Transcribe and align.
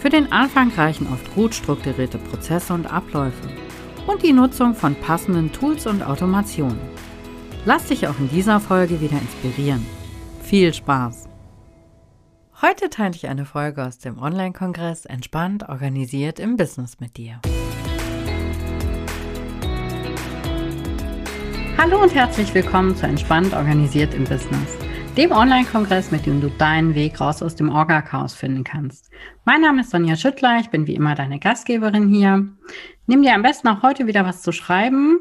Für 0.00 0.08
den 0.08 0.32
Anfang 0.32 0.72
reichen 0.72 1.06
oft 1.12 1.34
gut 1.34 1.54
strukturierte 1.54 2.16
Prozesse 2.16 2.72
und 2.72 2.90
Abläufe 2.90 3.48
und 4.06 4.22
die 4.22 4.32
Nutzung 4.32 4.74
von 4.74 4.94
passenden 4.94 5.52
Tools 5.52 5.86
und 5.86 6.02
Automationen. 6.02 6.80
Lass 7.66 7.84
dich 7.84 8.08
auch 8.08 8.18
in 8.18 8.30
dieser 8.30 8.60
Folge 8.60 9.02
wieder 9.02 9.18
inspirieren. 9.20 9.84
Viel 10.42 10.72
Spaß! 10.72 11.28
Heute 12.62 12.88
teile 12.88 13.14
ich 13.14 13.28
eine 13.28 13.44
Folge 13.44 13.86
aus 13.86 13.98
dem 13.98 14.18
Online-Kongress 14.18 15.04
Entspannt 15.04 15.68
organisiert 15.68 16.40
im 16.40 16.56
Business 16.56 16.98
mit 16.98 17.18
dir. 17.18 17.38
Hallo 21.76 22.02
und 22.02 22.14
herzlich 22.14 22.54
willkommen 22.54 22.96
zu 22.96 23.06
Entspannt 23.06 23.52
organisiert 23.52 24.14
im 24.14 24.24
Business, 24.24 24.78
dem 25.16 25.32
Online-Kongress, 25.32 26.12
mit 26.12 26.24
dem 26.26 26.40
du 26.40 26.48
deinen 26.50 26.94
Weg 26.94 27.20
raus 27.20 27.42
aus 27.42 27.56
dem 27.56 27.68
Orga-Chaos 27.68 28.34
finden 28.34 28.62
kannst. 28.62 29.10
Mein 29.44 29.60
Name 29.60 29.80
ist 29.80 29.90
Sonja 29.90 30.16
Schüttler, 30.16 30.58
ich 30.60 30.70
bin 30.70 30.86
wie 30.86 30.94
immer 30.94 31.14
deine 31.14 31.40
Gastgeberin 31.40 32.08
hier. 32.08 32.46
Nimm 33.06 33.22
dir 33.22 33.34
am 33.34 33.42
besten 33.42 33.68
auch 33.68 33.82
heute 33.82 34.06
wieder 34.06 34.24
was 34.24 34.42
zu 34.42 34.52
schreiben. 34.52 35.18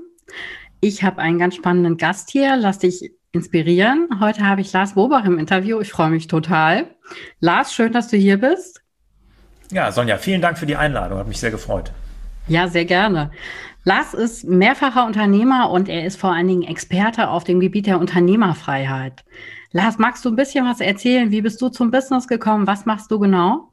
Ich 0.80 1.04
habe 1.04 1.20
einen 1.20 1.40
ganz 1.40 1.56
spannenden 1.56 1.98
Gast 1.98 2.30
hier, 2.30 2.56
lass 2.56 2.80
dich 2.80 3.12
inspirieren. 3.32 4.08
Heute 4.20 4.46
habe 4.46 4.62
ich 4.62 4.72
Lars 4.72 4.94
Bobach 4.94 5.26
im 5.26 5.40
Interview. 5.40 5.80
Ich 5.82 5.92
freue 5.92 6.12
mich 6.12 6.28
total. 6.28 6.86
Lars, 7.40 7.74
schön, 7.74 7.92
dass 7.92 8.10
du 8.10 8.18
hier 8.18 8.38
bist. 8.38 8.82
Ja, 9.72 9.92
Sonja, 9.92 10.18
vielen 10.18 10.42
Dank 10.42 10.58
für 10.58 10.66
die 10.66 10.76
Einladung. 10.76 11.18
Hat 11.18 11.28
mich 11.28 11.40
sehr 11.40 11.52
gefreut. 11.52 11.92
Ja, 12.48 12.68
sehr 12.68 12.86
gerne. 12.86 13.32
Lars 13.84 14.14
ist 14.14 14.44
mehrfacher 14.46 15.06
Unternehmer 15.06 15.72
und 15.72 15.90
er 15.90 16.06
ist 16.06 16.20
vor 16.20 16.32
allen 16.32 16.48
Dingen 16.48 16.64
Experte 16.64 17.30
auf 17.30 17.44
dem 17.44 17.60
Gebiet 17.60 17.88
der 17.88 18.00
Unternehmerfreiheit. 18.00 19.24
Lars, 19.72 20.00
magst 20.00 20.26
du 20.26 20.30
ein 20.30 20.36
bisschen 20.36 20.66
was 20.66 20.80
erzählen? 20.80 21.30
Wie 21.30 21.42
bist 21.42 21.62
du 21.62 21.70
zum 21.70 21.92
Business 21.92 22.28
gekommen? 22.28 22.66
Was 22.66 22.86
machst 22.86 23.12
du 23.12 23.20
genau? 23.20 23.70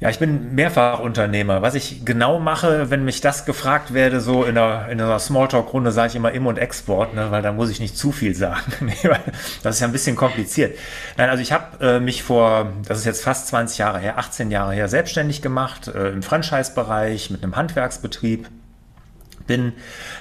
Ja, 0.00 0.10
ich 0.10 0.20
bin 0.20 0.54
Mehrfachunternehmer. 0.54 1.60
Was 1.60 1.74
ich 1.74 2.04
genau 2.04 2.38
mache, 2.38 2.88
wenn 2.90 3.04
mich 3.04 3.20
das 3.20 3.46
gefragt 3.46 3.94
werde, 3.94 4.20
so 4.20 4.44
in 4.44 4.56
einer, 4.56 4.88
in 4.90 5.00
einer 5.00 5.18
Smalltalk-Runde, 5.18 5.90
sage 5.90 6.08
ich 6.10 6.16
immer 6.16 6.30
Im- 6.30 6.46
und 6.46 6.56
Export, 6.56 7.14
ne, 7.14 7.32
weil 7.32 7.42
da 7.42 7.50
muss 7.50 7.70
ich 7.70 7.80
nicht 7.80 7.96
zu 7.96 8.12
viel 8.12 8.34
sagen. 8.36 8.62
das 9.64 9.76
ist 9.76 9.80
ja 9.80 9.88
ein 9.88 9.92
bisschen 9.92 10.14
kompliziert. 10.14 10.78
Nein, 11.16 11.30
also 11.30 11.42
ich 11.42 11.50
habe 11.50 11.84
äh, 11.84 12.00
mich 12.00 12.22
vor, 12.22 12.72
das 12.86 12.98
ist 12.98 13.06
jetzt 13.06 13.24
fast 13.24 13.48
20 13.48 13.78
Jahre 13.78 13.98
her, 13.98 14.18
18 14.18 14.52
Jahre 14.52 14.74
her, 14.74 14.86
selbstständig 14.86 15.42
gemacht 15.42 15.88
äh, 15.88 16.10
im 16.10 16.22
Franchise-Bereich 16.22 17.30
mit 17.30 17.42
einem 17.42 17.56
Handwerksbetrieb. 17.56 18.48
Bin, 19.48 19.72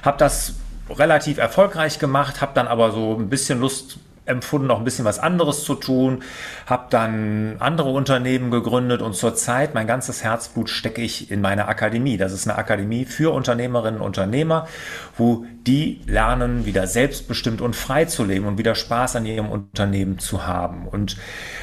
habe 0.01 0.17
das 0.17 0.55
relativ 0.89 1.37
erfolgreich 1.37 1.99
gemacht, 1.99 2.41
habe 2.41 2.51
dann 2.55 2.67
aber 2.67 2.91
so 2.91 3.15
ein 3.17 3.29
bisschen 3.29 3.59
Lust 3.59 3.99
empfunden, 4.27 4.67
noch 4.67 4.79
ein 4.79 4.83
bisschen 4.83 5.05
was 5.05 5.19
anderes 5.19 5.63
zu 5.63 5.75
tun, 5.75 6.21
habe 6.65 6.87
dann 6.89 7.55
andere 7.59 7.89
Unternehmen 7.89 8.51
gegründet 8.51 9.01
und 9.01 9.15
zurzeit 9.15 9.73
mein 9.73 9.87
ganzes 9.87 10.23
Herzblut 10.23 10.69
stecke 10.69 11.01
ich 11.01 11.31
in 11.31 11.41
meine 11.41 11.67
Akademie. 11.67 12.17
Das 12.17 12.33
ist 12.33 12.47
eine 12.47 12.57
Akademie 12.57 13.05
für 13.05 13.33
Unternehmerinnen 13.33 14.01
und 14.01 14.07
Unternehmer, 14.07 14.67
wo 15.17 15.45
die 15.65 16.01
lernen, 16.05 16.65
wieder 16.65 16.87
selbstbestimmt 16.87 17.61
und 17.61 17.75
frei 17.75 18.05
zu 18.05 18.23
leben 18.23 18.45
und 18.45 18.57
wieder 18.57 18.75
Spaß 18.75 19.15
an 19.15 19.25
ihrem 19.25 19.49
Unternehmen 19.49 20.19
zu 20.19 20.45
haben. 20.45 20.87
Und 20.87 21.17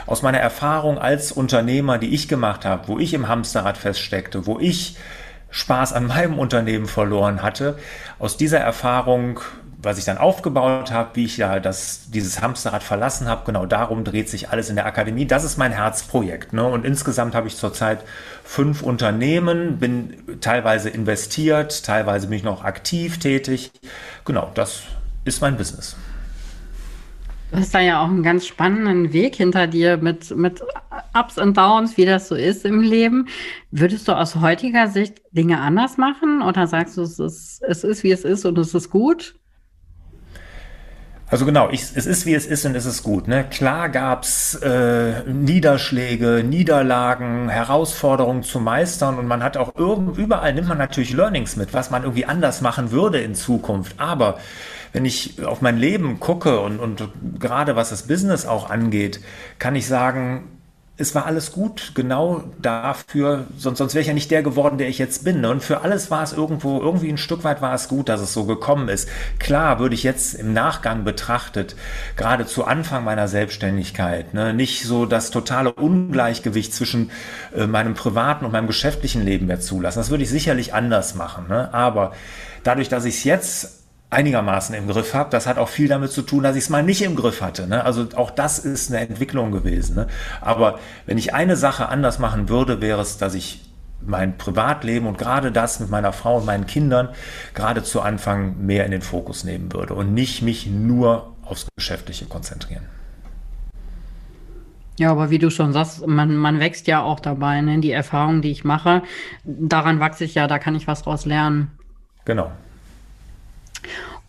aus 0.07 0.23
meiner 0.23 0.39
Erfahrung 0.39 0.99
als 0.99 1.33
Unternehmer, 1.33 1.99
die 1.99 2.15
ich 2.15 2.29
gemacht 2.29 2.65
habe, 2.65 2.89
wo 2.89 2.99
ich 2.99 3.15
im 3.15 3.29
Hamsterrad 3.29 3.77
feststeckte, 3.77 4.47
wo 4.47 4.59
ich 4.59 4.97
Spaß 5.55 5.93
an 5.93 6.09
meinem 6.09 6.39
Unternehmen 6.39 6.87
verloren 6.87 7.43
hatte, 7.43 7.79
aus 8.19 8.37
dieser 8.37 8.59
Erfahrung 8.59 9.41
was 9.85 9.99
ich 9.99 10.05
dann 10.05 10.19
aufgebaut 10.19 10.91
habe, 10.91 11.11
wie 11.15 11.25
ich 11.25 11.37
ja 11.37 11.61
das, 11.61 12.11
dieses 12.11 12.41
Hamsterrad 12.41 12.83
verlassen 12.83 13.29
habe, 13.29 13.43
genau 13.45 13.67
darum 13.67 14.03
dreht 14.03 14.29
sich 14.31 14.49
alles 14.49 14.71
in 14.71 14.77
der 14.77 14.87
Akademie. 14.87 15.27
Das 15.27 15.45
ist 15.45 15.59
mein 15.59 15.73
Herzprojekt. 15.73 16.53
Ne? 16.53 16.65
Und 16.65 16.85
insgesamt 16.85 17.35
habe 17.35 17.49
ich 17.49 17.57
zurzeit 17.57 18.01
fünf 18.45 18.83
Unternehmen, 18.83 19.79
bin 19.79 20.41
teilweise 20.41 20.89
investiert, 20.89 21.85
teilweise 21.85 22.29
bin 22.29 22.39
ich 22.39 22.45
noch 22.45 22.65
aktiv 22.65 23.19
tätig. 23.19 23.73
Genau, 24.25 24.51
das 24.55 24.85
ist 25.27 25.43
mein 25.43 25.57
Business. 25.57 25.97
Du 27.55 27.61
hast 27.61 27.73
da 27.73 27.79
ja 27.79 28.03
auch 28.03 28.09
einen 28.09 28.25
ganz 28.25 28.49
spannenden 28.49 29.13
Weg 29.13 29.37
hinter 29.37 29.69
dir 29.69 29.97
mit, 29.97 30.37
mit 30.37 30.61
Ups 31.17 31.39
und 31.39 31.57
Downs, 31.57 31.97
wie 31.97 32.05
das 32.05 32.27
so 32.27 32.35
ist 32.35 32.65
im 32.65 32.81
Leben. 32.81 33.29
Würdest 33.71 34.09
du 34.09 34.13
aus 34.13 34.35
heutiger 34.35 34.89
Sicht 34.89 35.23
Dinge 35.31 35.61
anders 35.61 35.97
machen 35.97 36.43
oder 36.43 36.67
sagst 36.67 36.97
du, 36.97 37.03
es 37.03 37.21
ist, 37.21 37.63
es 37.63 37.85
ist 37.85 38.03
wie 38.03 38.11
es 38.11 38.25
ist 38.25 38.45
und 38.45 38.59
es 38.59 38.75
ist 38.75 38.91
gut? 38.91 39.37
Also 41.29 41.47
genau, 41.47 41.71
ich, 41.71 41.83
es 41.95 42.07
ist 42.07 42.27
wie 42.27 42.35
es 42.35 42.45
ist 42.45 42.67
und 42.67 42.75
es 42.75 42.87
ist 42.87 43.05
gut. 43.05 43.29
Ne? 43.29 43.45
Klar 43.49 43.89
gab's 43.89 44.57
äh, 44.57 45.23
Niederschläge, 45.23 46.43
Niederlagen, 46.45 47.49
Herausforderungen 47.49 48.43
zu 48.43 48.59
meistern 48.59 49.17
und 49.17 49.29
man 49.29 49.45
hat 49.45 49.57
auch 49.57 49.77
irgend, 49.77 50.19
überall 50.19 50.53
nimmt 50.55 50.67
man 50.67 50.79
natürlich 50.79 51.13
Learnings 51.13 51.55
mit, 51.55 51.73
was 51.73 51.93
man 51.93 52.03
irgendwie 52.03 52.25
anders 52.25 52.63
machen 52.63 52.91
würde 52.91 53.21
in 53.21 53.37
Zukunft. 53.37 53.95
Aber 54.01 54.39
wenn 54.95 55.05
ich 55.05 55.45
auf 55.45 55.61
mein 55.61 55.77
Leben 55.77 56.21
gucke 56.21 56.61
und, 56.61 56.79
und 56.79 57.11
gerade 57.41 57.75
was 57.75 57.91
das 57.91 58.07
Business 58.07 58.47
auch 58.47 58.71
angeht, 58.71 59.21
kann 59.59 59.75
ich 59.75 59.89
sagen, 59.89 60.45
es 60.97 61.17
war 61.17 61.27
alles 61.27 61.51
gut, 61.51 61.91
genau 61.97 62.45
dafür, 62.63 63.47
sonst, 63.59 63.79
sonst 63.79 63.95
wäre 63.95 64.03
ich 64.03 64.07
ja 64.07 64.15
nicht 64.15 64.31
der 64.31 64.45
geworden, 64.45 64.79
der 64.79 64.89
ich 64.89 64.99
jetzt 64.99 65.25
bin. 65.25 65.41
Ne? 65.41 65.51
Und 65.51 65.65
für 65.65 65.81
alles 65.81 66.13
war 66.13 66.23
es 66.23 66.33
irgendwo, 66.33 66.81
irgendwie 66.81 67.09
ein 67.09 67.19
Stück 67.19 67.43
weit 67.43 67.61
war 67.61 67.75
es 67.75 67.89
gut, 67.89 68.09
dass 68.09 68.21
es 68.21 68.33
so 68.33 68.45
gekommen 68.45 68.89
ist. 68.89 69.09
Klar 69.41 69.81
würde 69.81 69.97
ich 69.97 70.05
jetzt 70.05 70.35
im 70.35 70.53
Nachgang 70.53 71.03
betrachtet, 71.03 71.75
gerade 72.17 72.47
zu 72.47 72.65
Anfang 72.65 73.03
meiner 73.03 73.27
Selbstständigkeit, 73.27 74.33
ne, 74.33 74.55
nicht 74.55 74.85
so 74.85 75.07
das 75.07 75.33
totale 75.33 75.73
Ungleichgewicht 75.73 76.73
zwischen 76.73 77.11
äh, 77.57 77.67
meinem 77.67 77.95
privaten 77.95 78.45
und 78.45 78.53
meinem 78.53 78.69
geschäftlichen 78.69 79.25
Leben 79.25 79.47
mehr 79.47 79.59
zulassen. 79.59 79.99
Das 79.99 80.11
würde 80.11 80.23
ich 80.23 80.31
sicherlich 80.31 80.73
anders 80.73 81.17
machen. 81.17 81.49
Ne? 81.49 81.75
Aber 81.75 82.13
dadurch, 82.63 82.89
dass 82.89 83.05
ich 83.05 83.17
es 83.17 83.25
jetzt 83.25 83.84
einigermaßen 84.15 84.75
im 84.75 84.89
Griff 84.89 85.13
habe. 85.13 85.31
Das 85.31 85.47
hat 85.47 85.59
auch 85.59 85.69
viel 85.69 85.89
damit 85.89 86.13
zu 86.13 86.23
tun, 86.23 86.43
dass 86.43 86.57
ich 86.57 86.65
es 86.65 86.71
mal 86.71 86.83
nicht 86.83 87.03
im 87.03 87.17
Griff 87.17 87.41
hatte. 87.41 87.67
Ne? 87.67 87.85
Also 87.85 88.07
auch 88.17 88.31
das 88.31 88.59
ist 88.59 88.91
eine 88.91 89.01
Entwicklung 89.01 89.53
gewesen. 89.53 89.97
Ne? 89.97 90.07
Aber 90.41 90.79
wenn 91.07 91.19
ich 91.19 91.35
eine 91.35 91.57
Sache 91.57 91.89
anders 91.89 92.19
machen 92.19 92.49
würde, 92.49 92.81
wäre 92.81 93.03
es, 93.03 93.19
dass 93.19 93.35
ich 93.35 93.61
mein 94.07 94.37
Privatleben 94.39 95.07
und 95.07 95.19
gerade 95.19 95.51
das 95.53 95.81
mit 95.81 95.91
meiner 95.91 96.13
Frau 96.13 96.39
und 96.39 96.47
meinen 96.47 96.67
Kindern 96.67 97.09
gerade 97.55 97.83
zu 97.83 98.01
Anfang 98.01 98.65
mehr 98.65 98.85
in 98.85 98.91
den 98.91 99.03
Fokus 99.03 99.45
nehmen 99.45 99.73
würde 99.73 99.95
und 99.95 100.15
nicht 100.15 100.43
mich 100.43 100.67
nur 100.67 101.35
aufs 101.45 101.67
Geschäftliche 101.77 102.27
konzentrieren. 102.27 102.85
Ja, 104.99 105.11
aber 105.11 105.31
wie 105.31 105.39
du 105.39 105.51
schon 105.51 105.73
sagst, 105.73 106.07
man, 106.07 106.37
man 106.37 106.61
wächst 106.61 106.87
ja 106.87 107.03
auch 107.03 107.19
dabei. 107.19 107.61
Ne? 107.61 107.81
Die 107.81 107.91
Erfahrungen, 107.91 108.43
die 108.43 108.51
ich 108.51 108.63
mache, 108.63 109.03
daran 109.45 109.99
wachse 109.99 110.25
ich 110.25 110.35
ja, 110.35 110.47
da 110.47 110.59
kann 110.59 110.77
ich 110.77 110.87
was 110.87 111.03
draus 111.03 111.27
lernen. 111.27 111.73
Genau. 112.25 112.53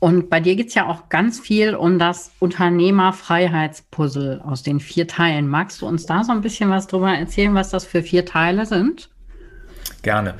Und 0.05 0.29
bei 0.29 0.39
dir 0.39 0.55
geht 0.55 0.67
es 0.67 0.75
ja 0.75 0.85
auch 0.85 1.09
ganz 1.09 1.39
viel 1.39 1.73
um 1.73 1.97
das 1.97 2.29
Unternehmerfreiheitspuzzle 2.37 4.43
aus 4.45 4.61
den 4.61 4.79
vier 4.79 5.07
Teilen. 5.07 5.47
Magst 5.47 5.81
du 5.81 5.87
uns 5.87 6.05
da 6.05 6.23
so 6.23 6.31
ein 6.31 6.41
bisschen 6.41 6.69
was 6.69 6.85
drüber 6.85 7.09
erzählen, 7.09 7.55
was 7.55 7.71
das 7.71 7.85
für 7.85 8.03
vier 8.03 8.23
Teile 8.23 8.67
sind? 8.67 9.09
Gerne. 10.03 10.35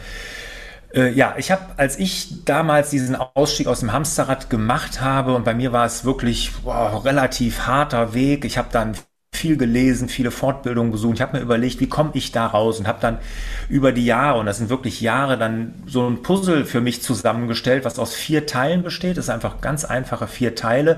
Äh, 0.93 1.13
ja, 1.13 1.33
ich 1.39 1.49
habe, 1.49 1.63
als 1.77 1.97
ich 1.97 2.45
damals 2.45 2.91
diesen 2.91 3.15
Ausstieg 3.15 3.65
aus 3.65 3.79
dem 3.79 3.91
Hamsterrad 3.91 4.51
gemacht 4.51 5.01
habe, 5.01 5.33
und 5.33 5.45
bei 5.45 5.55
mir 5.55 5.71
war 5.71 5.87
es 5.87 6.05
wirklich 6.05 6.51
wow, 6.63 7.03
relativ 7.03 7.61
harter 7.61 8.13
Weg. 8.13 8.45
Ich 8.45 8.59
habe 8.59 8.67
dann 8.71 8.95
viel 9.35 9.57
gelesen, 9.57 10.09
viele 10.09 10.31
Fortbildungen 10.31 10.91
besucht. 10.91 11.15
Ich 11.15 11.21
habe 11.21 11.37
mir 11.37 11.43
überlegt, 11.43 11.79
wie 11.79 11.87
komme 11.87 12.11
ich 12.13 12.31
da 12.31 12.47
raus 12.47 12.79
und 12.79 12.87
habe 12.87 12.99
dann 13.01 13.19
über 13.69 13.91
die 13.91 14.05
Jahre, 14.05 14.39
und 14.39 14.45
das 14.45 14.57
sind 14.57 14.69
wirklich 14.69 15.01
Jahre, 15.01 15.37
dann 15.37 15.73
so 15.85 16.07
ein 16.07 16.21
Puzzle 16.23 16.65
für 16.65 16.81
mich 16.81 17.03
zusammengestellt, 17.03 17.85
was 17.85 17.99
aus 17.99 18.13
vier 18.13 18.45
Teilen 18.45 18.81
besteht. 18.81 19.17
Das 19.17 19.27
sind 19.27 19.35
einfach 19.35 19.61
ganz 19.61 19.85
einfache 19.85 20.27
vier 20.27 20.55
Teile, 20.55 20.97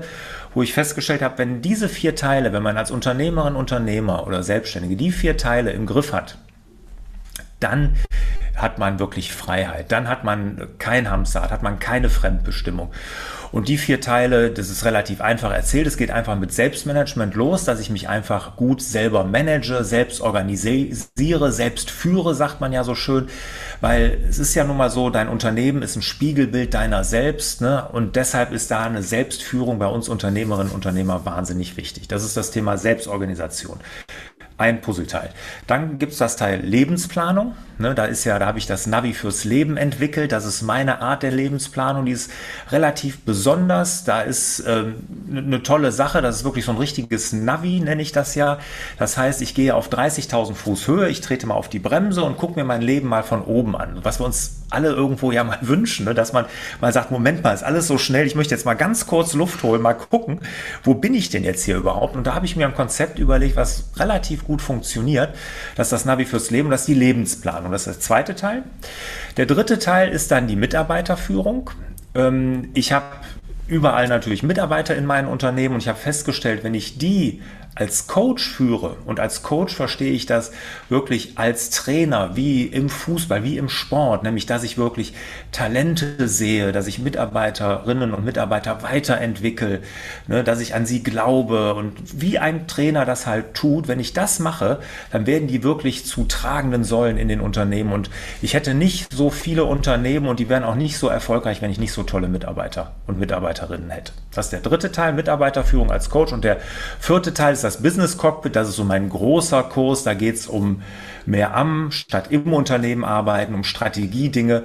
wo 0.54 0.62
ich 0.62 0.72
festgestellt 0.72 1.22
habe, 1.22 1.38
wenn 1.38 1.60
diese 1.60 1.88
vier 1.88 2.14
Teile, 2.14 2.52
wenn 2.52 2.62
man 2.62 2.78
als 2.78 2.90
Unternehmerin, 2.90 3.56
Unternehmer 3.56 4.26
oder 4.26 4.42
Selbstständige 4.42 4.96
die 4.96 5.12
vier 5.12 5.36
Teile 5.36 5.72
im 5.72 5.86
Griff 5.86 6.12
hat, 6.12 6.38
dann 7.60 7.96
hat 8.56 8.78
man 8.78 8.98
wirklich 8.98 9.32
Freiheit. 9.32 9.92
Dann 9.92 10.08
hat 10.08 10.24
man 10.24 10.68
kein 10.78 11.10
Hamsterrad, 11.10 11.50
hat 11.50 11.62
man 11.62 11.78
keine 11.78 12.10
Fremdbestimmung. 12.10 12.90
Und 13.52 13.68
die 13.68 13.78
vier 13.78 14.00
Teile, 14.00 14.50
das 14.50 14.70
ist 14.70 14.84
relativ 14.84 15.20
einfach 15.20 15.52
erzählt. 15.52 15.86
Es 15.86 15.96
geht 15.96 16.10
einfach 16.10 16.38
mit 16.38 16.52
Selbstmanagement 16.52 17.34
los, 17.34 17.64
dass 17.64 17.80
ich 17.80 17.90
mich 17.90 18.08
einfach 18.08 18.56
gut 18.56 18.82
selber 18.82 19.24
manage, 19.24 19.84
selbst 19.84 20.20
organisiere, 20.20 21.52
selbst 21.52 21.90
führe, 21.90 22.34
sagt 22.34 22.60
man 22.60 22.72
ja 22.72 22.84
so 22.84 22.94
schön. 22.94 23.28
Weil 23.80 24.18
es 24.28 24.38
ist 24.38 24.54
ja 24.54 24.64
nun 24.64 24.76
mal 24.76 24.90
so, 24.90 25.10
dein 25.10 25.28
Unternehmen 25.28 25.82
ist 25.82 25.96
ein 25.96 26.02
Spiegelbild 26.02 26.74
deiner 26.74 27.04
selbst. 27.04 27.60
Ne? 27.60 27.86
Und 27.92 28.16
deshalb 28.16 28.52
ist 28.52 28.70
da 28.70 28.84
eine 28.84 29.02
Selbstführung 29.02 29.78
bei 29.78 29.86
uns 29.86 30.08
Unternehmerinnen 30.08 30.68
und 30.68 30.74
Unternehmer 30.74 31.24
wahnsinnig 31.24 31.76
wichtig. 31.76 32.08
Das 32.08 32.24
ist 32.24 32.36
das 32.36 32.50
Thema 32.50 32.76
Selbstorganisation 32.76 33.78
ein 34.58 34.80
Puzzleteil. 34.80 35.30
Dann 35.66 35.98
gibt 35.98 36.12
es 36.12 36.18
das 36.18 36.36
Teil 36.36 36.60
Lebensplanung. 36.60 37.54
Ne, 37.78 37.94
da 37.94 38.06
ist 38.06 38.24
ja, 38.24 38.38
da 38.40 38.46
habe 38.46 38.58
ich 38.58 38.66
das 38.66 38.88
Navi 38.88 39.12
fürs 39.12 39.44
Leben 39.44 39.76
entwickelt. 39.76 40.32
Das 40.32 40.44
ist 40.44 40.62
meine 40.62 41.00
Art 41.00 41.22
der 41.22 41.30
Lebensplanung. 41.30 42.06
Die 42.06 42.12
ist 42.12 42.30
relativ 42.72 43.20
besonders. 43.20 44.02
Da 44.02 44.22
ist 44.22 44.64
ähm, 44.66 44.96
eine 45.30 45.62
tolle 45.62 45.92
Sache. 45.92 46.20
Das 46.20 46.36
ist 46.36 46.44
wirklich 46.44 46.64
so 46.64 46.72
ein 46.72 46.78
richtiges 46.78 47.32
Navi, 47.32 47.78
nenne 47.78 48.02
ich 48.02 48.10
das 48.10 48.34
ja. 48.34 48.58
Das 48.98 49.16
heißt, 49.16 49.42
ich 49.42 49.54
gehe 49.54 49.76
auf 49.76 49.90
30.000 49.90 50.54
Fuß 50.54 50.88
Höhe, 50.88 51.08
ich 51.08 51.20
trete 51.20 51.46
mal 51.46 51.54
auf 51.54 51.68
die 51.68 51.78
Bremse 51.78 52.24
und 52.24 52.36
gucke 52.36 52.58
mir 52.58 52.64
mein 52.64 52.82
Leben 52.82 53.08
mal 53.08 53.22
von 53.22 53.42
oben 53.42 53.76
an. 53.76 54.00
Was 54.02 54.20
wir 54.20 54.26
uns 54.26 54.58
alle 54.70 54.90
irgendwo 54.90 55.32
ja 55.32 55.44
mal 55.44 55.58
wünschen, 55.62 56.04
ne? 56.06 56.14
dass 56.14 56.32
man 56.32 56.46
mal 56.80 56.92
sagt, 56.92 57.10
Moment 57.10 57.42
mal, 57.42 57.52
ist 57.52 57.62
alles 57.62 57.86
so 57.86 57.98
schnell. 57.98 58.26
Ich 58.26 58.34
möchte 58.34 58.54
jetzt 58.54 58.64
mal 58.64 58.74
ganz 58.74 59.06
kurz 59.06 59.34
Luft 59.34 59.62
holen, 59.62 59.82
mal 59.82 59.94
gucken, 59.94 60.40
wo 60.82 60.94
bin 60.94 61.14
ich 61.14 61.30
denn 61.30 61.44
jetzt 61.44 61.64
hier 61.64 61.76
überhaupt? 61.76 62.16
Und 62.16 62.26
da 62.26 62.34
habe 62.34 62.46
ich 62.46 62.56
mir 62.56 62.66
ein 62.66 62.74
Konzept 62.74 63.18
überlegt, 63.18 63.56
was 63.56 63.84
relativ 63.96 64.44
gut 64.44 64.60
funktioniert. 64.62 65.34
Das 65.76 65.88
ist 65.88 65.92
das 65.92 66.04
Navi 66.04 66.24
fürs 66.24 66.50
Leben, 66.50 66.70
das 66.70 66.80
ist 66.80 66.88
die 66.88 66.94
Lebensplanung. 66.94 67.67
Das 67.72 67.86
ist 67.86 67.94
der 67.94 68.00
zweite 68.00 68.34
Teil. 68.34 68.64
Der 69.36 69.46
dritte 69.46 69.78
Teil 69.78 70.10
ist 70.10 70.30
dann 70.30 70.46
die 70.46 70.56
Mitarbeiterführung. 70.56 71.70
Ähm, 72.14 72.70
ich 72.74 72.92
habe 72.92 73.06
überall 73.66 74.08
natürlich 74.08 74.42
Mitarbeiter 74.42 74.96
in 74.96 75.06
meinen 75.06 75.28
Unternehmen 75.28 75.74
und 75.74 75.82
ich 75.82 75.88
habe 75.88 75.98
festgestellt, 75.98 76.64
wenn 76.64 76.74
ich 76.74 76.98
die 76.98 77.42
als 77.78 78.08
Coach 78.08 78.48
führe, 78.48 78.96
und 79.06 79.20
als 79.20 79.42
Coach 79.42 79.74
verstehe 79.74 80.12
ich 80.12 80.26
das 80.26 80.50
wirklich 80.88 81.38
als 81.38 81.70
Trainer, 81.70 82.34
wie 82.34 82.64
im 82.64 82.88
Fußball, 82.88 83.44
wie 83.44 83.56
im 83.56 83.68
Sport, 83.68 84.24
nämlich 84.24 84.46
dass 84.46 84.64
ich 84.64 84.78
wirklich 84.78 85.14
Talente 85.52 86.28
sehe, 86.28 86.72
dass 86.72 86.88
ich 86.88 86.98
Mitarbeiterinnen 86.98 88.12
und 88.12 88.24
Mitarbeiter 88.24 88.82
weiterentwickle, 88.82 89.80
ne, 90.26 90.42
dass 90.42 90.60
ich 90.60 90.74
an 90.74 90.86
sie 90.86 91.04
glaube 91.04 91.74
und 91.74 91.94
wie 92.20 92.38
ein 92.38 92.66
Trainer 92.66 93.04
das 93.04 93.26
halt 93.26 93.54
tut, 93.54 93.86
wenn 93.86 94.00
ich 94.00 94.12
das 94.12 94.40
mache, 94.40 94.80
dann 95.12 95.26
werden 95.26 95.46
die 95.46 95.62
wirklich 95.62 96.04
zu 96.04 96.24
tragenden 96.24 96.82
Säulen 96.82 97.16
in 97.16 97.28
den 97.28 97.40
Unternehmen 97.40 97.92
und 97.92 98.10
ich 98.42 98.54
hätte 98.54 98.74
nicht 98.74 99.12
so 99.12 99.30
viele 99.30 99.64
Unternehmen 99.64 100.26
und 100.26 100.40
die 100.40 100.48
wären 100.48 100.64
auch 100.64 100.74
nicht 100.74 100.98
so 100.98 101.08
erfolgreich, 101.08 101.62
wenn 101.62 101.70
ich 101.70 101.78
nicht 101.78 101.92
so 101.92 102.02
tolle 102.02 102.26
Mitarbeiter 102.26 102.96
und 103.06 103.20
Mitarbeiterinnen 103.20 103.90
hätte. 103.90 104.12
Das 104.32 104.46
ist 104.46 104.52
der 104.52 104.60
dritte 104.60 104.90
Teil, 104.90 105.12
Mitarbeiterführung 105.12 105.92
als 105.92 106.10
Coach 106.10 106.32
und 106.32 106.42
der 106.42 106.58
vierte 106.98 107.34
Teil 107.34 107.52
ist 107.52 107.67
das 107.68 107.82
Business 107.82 108.16
Cockpit, 108.16 108.56
das 108.56 108.70
ist 108.70 108.76
so 108.76 108.84
mein 108.84 109.10
großer 109.10 109.62
Kurs. 109.62 110.02
Da 110.02 110.14
geht 110.14 110.36
es 110.36 110.46
um 110.46 110.80
mehr 111.26 111.54
am 111.54 111.90
statt 111.90 112.28
im 112.30 112.54
Unternehmen 112.54 113.04
arbeiten, 113.04 113.54
um 113.54 113.62
Strategiedinge. 113.62 114.62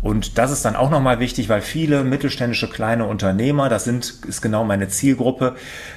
Und 0.00 0.38
das 0.38 0.50
ist 0.50 0.64
dann 0.64 0.74
auch 0.74 0.88
nochmal 0.88 1.20
wichtig, 1.20 1.50
weil 1.50 1.60
viele 1.60 2.02
mittelständische 2.02 2.70
kleine 2.70 3.04
Unternehmer, 3.04 3.68
das 3.68 3.84
sind, 3.84 4.20
ist 4.26 4.40
genau 4.40 4.64
meine 4.64 4.88
Zielgruppe, 4.88 5.56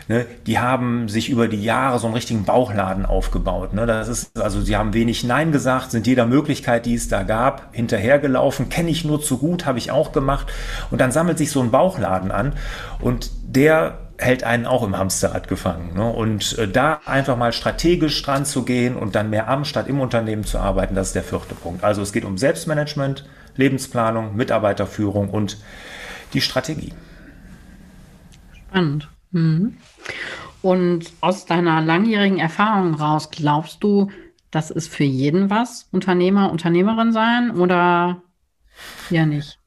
ne, 0.09 0.25
die 0.47 0.59
haben 0.59 1.07
sich 1.07 1.29
über 1.29 1.47
die 1.47 1.63
Jahre 1.63 1.97
so 1.97 2.07
einen 2.07 2.15
richtigen 2.15 2.44
Bauchladen 2.44 3.06
aufgebaut. 3.06 3.73
Ne. 3.73 3.85
Das 3.85 4.09
ist, 4.09 4.38
also 4.38 4.59
sie 4.59 4.75
haben 4.75 4.94
wenig 4.94 5.23
Nein 5.23 5.53
gesagt, 5.53 5.91
sind 5.91 6.07
jeder 6.07 6.25
Möglichkeit, 6.25 6.85
die 6.85 6.95
es 6.95 7.07
da 7.07 7.23
gab, 7.23 7.73
hinterhergelaufen, 7.73 8.67
kenne 8.67 8.89
ich 8.89 9.06
nur 9.06 9.21
zu 9.21 9.38
gut, 9.38 9.65
habe 9.65 9.77
ich 9.77 9.91
auch 9.91 10.11
gemacht. 10.11 10.47
Und 10.91 11.00
dann 11.00 11.13
sammelt 11.13 11.38
sich 11.38 11.51
so 11.51 11.61
ein 11.61 11.71
Bauchladen 11.71 12.31
an 12.31 12.51
und 13.00 13.31
der 13.44 14.08
hält 14.19 14.44
einen 14.44 14.66
auch 14.66 14.83
im 14.83 14.98
Hamsterrad 14.98 15.48
gefangen. 15.48 15.94
Ne? 15.95 16.07
Und 16.07 16.57
äh, 16.57 16.68
da 16.68 17.01
einfach 17.06 17.38
mal 17.38 17.54
strategisch 17.54 18.21
dran 18.21 18.45
zu 18.45 18.63
gehen 18.63 18.95
und 18.95 19.16
dann 19.16 19.30
mehr 19.30 19.48
am 19.48 19.66
statt 19.66 19.88
im 19.88 20.00
Unternehmen 20.00 20.44
zu 20.44 20.60
arbeiten, 20.60 20.94
das 20.94 21.07
ist 21.07 21.16
der 21.16 21.24
vierte 21.24 21.56
Punkt. 21.56 21.83
Also 21.83 22.01
es 22.01 22.12
geht 22.12 22.25
um 22.25 22.38
Selbstmanagement, 22.38 23.25
Lebensplanung, 23.56 24.36
Mitarbeiterführung 24.36 25.30
und 25.30 25.57
die 26.33 26.42
Strategie. 26.42 26.94
Spannend. 28.54 29.10
Mhm. 29.31 29.77
Und 30.62 31.13
aus 31.21 31.45
deiner 31.45 31.81
langjährigen 31.81 32.39
Erfahrung 32.39 32.95
raus, 32.95 33.31
glaubst 33.31 33.83
du, 33.83 34.12
das 34.51 34.71
ist 34.71 34.94
für 34.94 35.06
jeden 35.06 35.50
was, 35.50 35.88
Unternehmer, 35.92 36.51
Unternehmerin 36.51 37.13
sein 37.13 37.51
oder 37.51 38.21
ja 39.10 39.25
nicht? 39.25 39.60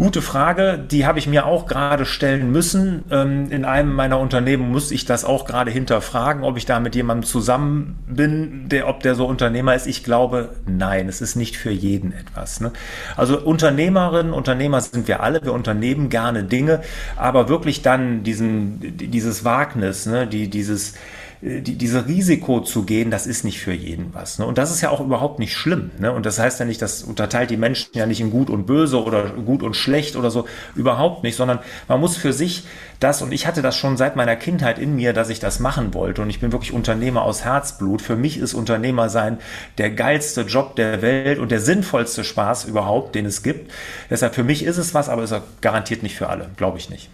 Gute 0.00 0.22
Frage, 0.22 0.78
die 0.78 1.04
habe 1.04 1.18
ich 1.18 1.26
mir 1.26 1.44
auch 1.44 1.66
gerade 1.66 2.06
stellen 2.06 2.50
müssen. 2.50 3.04
Ähm, 3.10 3.50
in 3.50 3.66
einem 3.66 3.92
meiner 3.92 4.18
Unternehmen 4.18 4.70
muss 4.70 4.92
ich 4.92 5.04
das 5.04 5.26
auch 5.26 5.44
gerade 5.44 5.70
hinterfragen, 5.70 6.42
ob 6.42 6.56
ich 6.56 6.64
da 6.64 6.80
mit 6.80 6.94
jemandem 6.94 7.28
zusammen 7.28 7.98
bin, 8.08 8.70
der, 8.70 8.88
ob 8.88 9.02
der 9.02 9.14
so 9.14 9.26
Unternehmer 9.26 9.74
ist. 9.74 9.86
Ich 9.86 10.02
glaube, 10.02 10.56
nein, 10.66 11.06
es 11.06 11.20
ist 11.20 11.36
nicht 11.36 11.58
für 11.58 11.70
jeden 11.70 12.14
etwas. 12.14 12.62
Ne? 12.62 12.72
Also 13.14 13.38
Unternehmerinnen, 13.38 14.32
Unternehmer 14.32 14.80
sind 14.80 15.06
wir 15.06 15.22
alle, 15.22 15.44
wir 15.44 15.52
unternehmen 15.52 16.08
gerne 16.08 16.44
Dinge, 16.44 16.80
aber 17.16 17.50
wirklich 17.50 17.82
dann 17.82 18.22
diesen, 18.22 18.96
dieses 18.96 19.44
Wagnis, 19.44 20.06
ne? 20.06 20.26
die, 20.26 20.48
dieses, 20.48 20.94
die, 21.42 21.76
diese 21.76 22.06
Risiko 22.06 22.60
zu 22.60 22.82
gehen, 22.82 23.10
das 23.10 23.26
ist 23.26 23.44
nicht 23.44 23.60
für 23.60 23.72
jeden 23.72 24.12
was. 24.12 24.38
Ne? 24.38 24.44
Und 24.44 24.58
das 24.58 24.70
ist 24.70 24.82
ja 24.82 24.90
auch 24.90 25.00
überhaupt 25.00 25.38
nicht 25.38 25.54
schlimm. 25.54 25.90
Ne? 25.98 26.12
Und 26.12 26.26
das 26.26 26.38
heißt 26.38 26.60
ja 26.60 26.66
nicht, 26.66 26.82
das 26.82 27.02
unterteilt 27.02 27.50
die 27.50 27.56
Menschen 27.56 27.90
ja 27.94 28.04
nicht 28.04 28.20
in 28.20 28.30
gut 28.30 28.50
und 28.50 28.66
böse 28.66 29.02
oder 29.02 29.30
gut 29.30 29.62
und 29.62 29.74
schlecht 29.74 30.16
oder 30.16 30.30
so. 30.30 30.46
Überhaupt 30.74 31.22
nicht, 31.22 31.36
sondern 31.36 31.60
man 31.88 31.98
muss 31.98 32.18
für 32.18 32.34
sich 32.34 32.64
das, 33.00 33.22
und 33.22 33.32
ich 33.32 33.46
hatte 33.46 33.62
das 33.62 33.74
schon 33.74 33.96
seit 33.96 34.16
meiner 34.16 34.36
Kindheit 34.36 34.78
in 34.78 34.94
mir, 34.94 35.14
dass 35.14 35.30
ich 35.30 35.40
das 35.40 35.60
machen 35.60 35.94
wollte. 35.94 36.20
Und 36.20 36.28
ich 36.28 36.40
bin 36.40 36.52
wirklich 36.52 36.74
Unternehmer 36.74 37.22
aus 37.22 37.42
Herzblut. 37.42 38.02
Für 38.02 38.16
mich 38.16 38.36
ist 38.36 38.52
Unternehmer 38.52 39.08
sein 39.08 39.38
der 39.78 39.90
geilste 39.90 40.42
Job 40.42 40.76
der 40.76 41.00
Welt 41.00 41.38
und 41.38 41.50
der 41.50 41.60
sinnvollste 41.60 42.22
Spaß 42.22 42.66
überhaupt, 42.66 43.14
den 43.14 43.24
es 43.24 43.42
gibt. 43.42 43.72
Deshalb 44.10 44.34
für 44.34 44.44
mich 44.44 44.62
ist 44.62 44.76
es 44.76 44.92
was, 44.92 45.08
aber 45.08 45.22
ist 45.22 45.32
er 45.32 45.42
garantiert 45.62 46.02
nicht 46.02 46.16
für 46.16 46.28
alle. 46.28 46.50
Glaube 46.58 46.76
ich 46.76 46.90
nicht. 46.90 47.08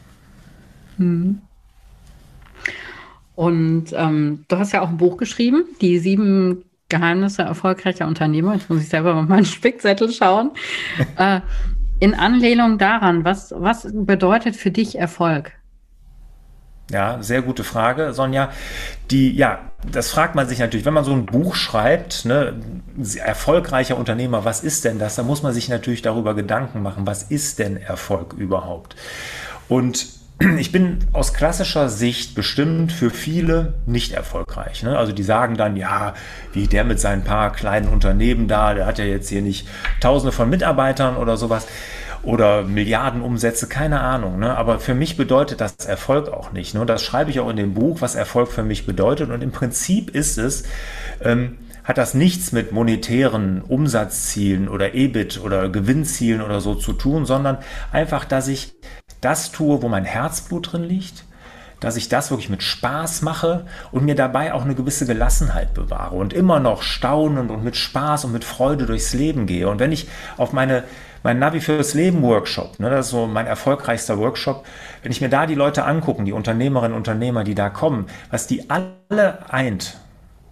Mhm. 0.98 1.42
Und 3.36 3.92
ähm, 3.92 4.44
du 4.48 4.58
hast 4.58 4.72
ja 4.72 4.80
auch 4.80 4.88
ein 4.88 4.96
Buch 4.96 5.18
geschrieben, 5.18 5.64
die 5.80 5.98
sieben 5.98 6.64
Geheimnisse 6.88 7.42
erfolgreicher 7.42 8.06
Unternehmer. 8.06 8.54
Jetzt 8.54 8.70
muss 8.70 8.82
ich 8.82 8.88
selber 8.88 9.14
mal 9.14 9.22
meinen 9.22 9.44
Spickzettel 9.44 10.10
schauen. 10.10 10.50
äh, 11.16 11.40
in 12.00 12.14
Anlehnung 12.14 12.78
daran, 12.78 13.24
was, 13.24 13.54
was 13.56 13.88
bedeutet 13.92 14.56
für 14.56 14.70
dich 14.70 14.98
Erfolg? 14.98 15.52
Ja, 16.90 17.20
sehr 17.20 17.42
gute 17.42 17.64
Frage, 17.64 18.12
Sonja. 18.12 18.50
Die, 19.10 19.34
ja, 19.34 19.72
das 19.90 20.10
fragt 20.10 20.34
man 20.34 20.46
sich 20.46 20.58
natürlich, 20.58 20.86
wenn 20.86 20.94
man 20.94 21.04
so 21.04 21.12
ein 21.12 21.26
Buch 21.26 21.56
schreibt, 21.56 22.24
ne, 22.24 22.54
erfolgreicher 23.22 23.96
Unternehmer, 23.96 24.44
was 24.44 24.62
ist 24.62 24.84
denn 24.84 24.98
das? 24.98 25.16
Da 25.16 25.24
muss 25.24 25.42
man 25.42 25.52
sich 25.52 25.68
natürlich 25.68 26.02
darüber 26.02 26.34
Gedanken 26.34 26.82
machen, 26.82 27.06
was 27.06 27.24
ist 27.24 27.58
denn 27.58 27.76
Erfolg 27.76 28.34
überhaupt? 28.34 28.94
Und 29.68 30.15
ich 30.58 30.70
bin 30.70 30.98
aus 31.12 31.32
klassischer 31.32 31.88
Sicht 31.88 32.34
bestimmt 32.34 32.92
für 32.92 33.10
viele 33.10 33.74
nicht 33.86 34.12
erfolgreich. 34.12 34.82
Ne? 34.82 34.96
Also 34.96 35.12
die 35.12 35.22
sagen 35.22 35.56
dann, 35.56 35.76
ja, 35.76 36.14
wie 36.52 36.66
der 36.66 36.84
mit 36.84 37.00
seinen 37.00 37.24
paar 37.24 37.52
kleinen 37.52 37.88
Unternehmen 37.88 38.46
da, 38.46 38.74
der 38.74 38.84
hat 38.86 38.98
ja 38.98 39.06
jetzt 39.06 39.30
hier 39.30 39.40
nicht 39.40 39.66
tausende 40.00 40.32
von 40.32 40.50
Mitarbeitern 40.50 41.16
oder 41.16 41.38
sowas 41.38 41.66
oder 42.22 42.64
Milliardenumsätze, 42.64 43.66
keine 43.66 44.00
Ahnung. 44.00 44.38
Ne? 44.38 44.54
Aber 44.54 44.78
für 44.78 44.94
mich 44.94 45.16
bedeutet 45.16 45.60
das 45.62 45.76
Erfolg 45.86 46.28
auch 46.28 46.52
nicht. 46.52 46.74
Ne? 46.74 46.84
Das 46.84 47.02
schreibe 47.02 47.30
ich 47.30 47.40
auch 47.40 47.48
in 47.48 47.56
dem 47.56 47.72
Buch, 47.72 48.02
was 48.02 48.14
Erfolg 48.14 48.52
für 48.52 48.62
mich 48.62 48.84
bedeutet. 48.84 49.30
Und 49.30 49.42
im 49.42 49.52
Prinzip 49.52 50.10
ist 50.10 50.36
es, 50.36 50.64
ähm, 51.22 51.56
hat 51.86 51.98
das 51.98 52.14
nichts 52.14 52.52
mit 52.52 52.72
monetären 52.72 53.62
Umsatzzielen 53.62 54.68
oder 54.68 54.94
EBIT 54.94 55.40
oder 55.42 55.68
Gewinnzielen 55.68 56.42
oder 56.42 56.60
so 56.60 56.74
zu 56.74 56.92
tun, 56.92 57.24
sondern 57.24 57.58
einfach, 57.92 58.24
dass 58.24 58.48
ich 58.48 58.72
das 59.20 59.52
tue, 59.52 59.82
wo 59.82 59.88
mein 59.88 60.04
Herzblut 60.04 60.72
drin 60.72 60.82
liegt, 60.82 61.24
dass 61.80 61.96
ich 61.96 62.08
das 62.08 62.30
wirklich 62.30 62.48
mit 62.48 62.62
Spaß 62.62 63.22
mache 63.22 63.66
und 63.92 64.04
mir 64.04 64.14
dabei 64.16 64.52
auch 64.52 64.64
eine 64.64 64.74
gewisse 64.74 65.06
Gelassenheit 65.06 65.74
bewahre 65.74 66.16
und 66.16 66.32
immer 66.32 66.58
noch 66.58 66.82
staunend 66.82 67.50
und 67.50 67.62
mit 67.62 67.76
Spaß 67.76 68.24
und 68.24 68.32
mit 68.32 68.44
Freude 68.44 68.86
durchs 68.86 69.14
Leben 69.14 69.46
gehe. 69.46 69.68
Und 69.68 69.78
wenn 69.78 69.92
ich 69.92 70.08
auf 70.36 70.52
meine 70.52 70.84
mein 71.22 71.40
Navi 71.40 71.60
fürs 71.60 71.94
Leben 71.94 72.22
Workshop, 72.22 72.78
ne, 72.78 72.88
das 72.88 73.06
ist 73.06 73.10
so 73.10 73.26
mein 73.26 73.48
erfolgreichster 73.48 74.16
Workshop, 74.18 74.64
wenn 75.02 75.10
ich 75.10 75.20
mir 75.20 75.28
da 75.28 75.46
die 75.46 75.56
Leute 75.56 75.84
angucken, 75.84 76.24
die 76.24 76.32
Unternehmerinnen 76.32 76.92
und 76.92 76.98
Unternehmer, 76.98 77.42
die 77.42 77.56
da 77.56 77.68
kommen, 77.68 78.06
was 78.30 78.46
die 78.46 78.70
alle 78.70 79.50
eint, 79.50 79.96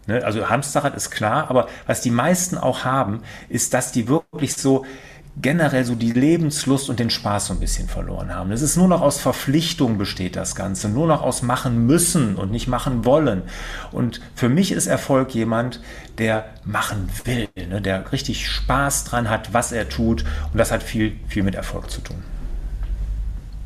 ne, 0.07 0.25
also 0.25 0.49
Hamsterrad 0.49 0.95
ist 0.95 1.11
klar, 1.11 1.51
aber 1.51 1.69
was 1.87 2.01
die 2.01 2.11
meisten 2.11 2.59
auch 2.59 2.85
haben, 2.85 3.23
ist, 3.49 3.75
dass 3.75 3.93
die 3.93 4.09
wirklich 4.09 4.55
so 4.55 4.85
generell 5.41 5.85
so 5.85 5.95
die 5.95 6.13
Lebenslust 6.13 6.89
und 6.89 7.01
den 7.01 7.11
Spaß 7.11 7.47
so 7.47 7.55
ein 7.55 7.61
bisschen 7.61 7.89
verloren 7.89 8.33
haben. 8.33 8.53
Es 8.53 8.63
ist 8.63 8.77
nur 8.77 8.87
noch 8.87 9.01
aus 9.01 9.19
Verpflichtung 9.19 9.99
besteht 9.99 10.37
das 10.37 10.55
Ganze, 10.55 10.89
nur 10.89 11.07
noch 11.07 11.23
aus 11.23 11.43
machen 11.43 11.87
müssen 11.87 12.37
und 12.37 12.53
nicht 12.53 12.69
machen 12.69 13.05
wollen. 13.05 13.43
Und 13.91 14.21
für 14.35 14.49
mich 14.49 14.71
ist 14.71 14.87
Erfolg 14.87 15.35
jemand, 15.35 15.81
der 16.19 16.47
machen 16.65 17.09
will, 17.25 17.49
ne, 17.57 17.81
der 17.81 18.13
richtig 18.13 18.49
Spaß 18.49 19.05
dran 19.05 19.29
hat, 19.29 19.53
was 19.53 19.73
er 19.73 19.89
tut. 19.89 20.25
Und 20.53 20.59
das 20.59 20.71
hat 20.71 20.83
viel, 20.83 21.17
viel 21.27 21.43
mit 21.43 21.57
Erfolg 21.57 21.91
zu 21.91 22.01
tun. 22.01 22.23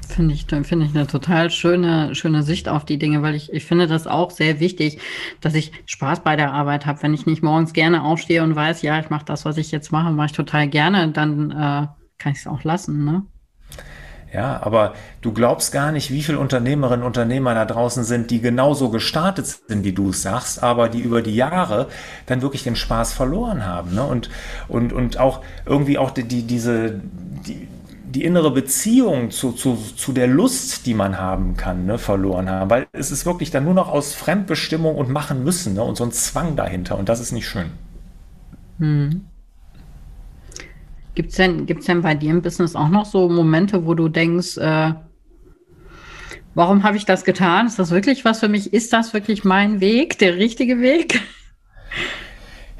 Finde 0.08 0.34
ich, 0.34 0.46
finde 0.46 0.86
ich 0.86 0.94
eine 0.94 1.06
total 1.06 1.50
schöne, 1.50 2.14
schöne 2.14 2.42
Sicht 2.42 2.68
auf 2.68 2.84
die 2.84 2.98
Dinge, 2.98 3.22
weil 3.22 3.34
ich, 3.34 3.52
ich 3.52 3.64
finde 3.64 3.86
das 3.86 4.06
auch 4.06 4.30
sehr 4.30 4.58
wichtig, 4.58 4.98
dass 5.40 5.54
ich 5.54 5.70
Spaß 5.86 6.20
bei 6.20 6.34
der 6.34 6.52
Arbeit 6.52 6.86
habe. 6.86 7.02
Wenn 7.02 7.14
ich 7.14 7.26
nicht 7.26 7.42
morgens 7.42 7.72
gerne 7.72 8.02
aufstehe 8.02 8.42
und 8.42 8.56
weiß, 8.56 8.82
ja, 8.82 8.98
ich 8.98 9.10
mache 9.10 9.26
das, 9.26 9.44
was 9.44 9.58
ich 9.58 9.70
jetzt 9.70 9.92
mache, 9.92 10.10
mache 10.10 10.26
ich 10.26 10.32
total 10.32 10.68
gerne, 10.68 11.08
dann 11.12 11.50
äh, 11.50 11.86
kann 12.18 12.32
ich 12.32 12.38
es 12.38 12.46
auch 12.46 12.64
lassen, 12.64 13.04
ne? 13.04 13.22
Ja, 14.32 14.60
aber 14.62 14.92
du 15.22 15.32
glaubst 15.32 15.72
gar 15.72 15.90
nicht, 15.90 16.10
wie 16.10 16.22
viele 16.22 16.38
Unternehmerinnen 16.38 17.00
und 17.00 17.06
Unternehmer 17.06 17.54
da 17.54 17.64
draußen 17.64 18.04
sind, 18.04 18.30
die 18.30 18.42
genauso 18.42 18.90
gestartet 18.90 19.46
sind, 19.46 19.84
wie 19.84 19.92
du 19.92 20.10
es 20.10 20.22
sagst, 20.22 20.62
aber 20.62 20.90
die 20.90 21.00
über 21.00 21.22
die 21.22 21.34
Jahre 21.34 21.88
dann 22.26 22.42
wirklich 22.42 22.62
den 22.62 22.76
Spaß 22.76 23.14
verloren 23.14 23.64
haben. 23.64 23.94
Ne? 23.94 24.02
Und, 24.02 24.28
und, 24.68 24.92
und 24.92 25.18
auch 25.18 25.40
irgendwie 25.64 25.96
auch 25.96 26.10
die, 26.10 26.24
die, 26.24 26.42
diese, 26.42 27.00
die, 27.46 27.68
die 28.10 28.24
innere 28.24 28.50
Beziehung 28.50 29.30
zu, 29.30 29.52
zu, 29.52 29.76
zu 29.76 30.12
der 30.12 30.26
Lust, 30.26 30.86
die 30.86 30.94
man 30.94 31.18
haben 31.18 31.56
kann, 31.56 31.86
ne, 31.86 31.98
verloren 31.98 32.48
haben. 32.48 32.70
Weil 32.70 32.86
es 32.92 33.10
ist 33.10 33.26
wirklich 33.26 33.50
dann 33.50 33.64
nur 33.64 33.74
noch 33.74 33.88
aus 33.88 34.14
Fremdbestimmung 34.14 34.96
und 34.96 35.10
machen 35.10 35.44
müssen 35.44 35.74
ne, 35.74 35.82
und 35.82 35.96
so 35.96 36.04
ein 36.04 36.12
Zwang 36.12 36.56
dahinter. 36.56 36.98
Und 36.98 37.08
das 37.08 37.20
ist 37.20 37.32
nicht 37.32 37.46
schön. 37.46 37.66
Hm. 38.78 39.24
Gibt 41.14 41.30
es 41.30 41.36
denn, 41.36 41.66
gibt's 41.66 41.86
denn 41.86 42.02
bei 42.02 42.14
dir 42.14 42.30
im 42.30 42.42
Business 42.42 42.76
auch 42.76 42.88
noch 42.88 43.04
so 43.04 43.28
Momente, 43.28 43.84
wo 43.84 43.94
du 43.94 44.08
denkst, 44.08 44.56
äh, 44.56 44.94
warum 46.54 46.84
habe 46.84 46.96
ich 46.96 47.04
das 47.04 47.24
getan? 47.24 47.66
Ist 47.66 47.78
das 47.78 47.90
wirklich 47.90 48.24
was 48.24 48.40
für 48.40 48.48
mich? 48.48 48.72
Ist 48.72 48.92
das 48.92 49.12
wirklich 49.12 49.44
mein 49.44 49.80
Weg, 49.80 50.18
der 50.18 50.36
richtige 50.36 50.80
Weg? 50.80 51.20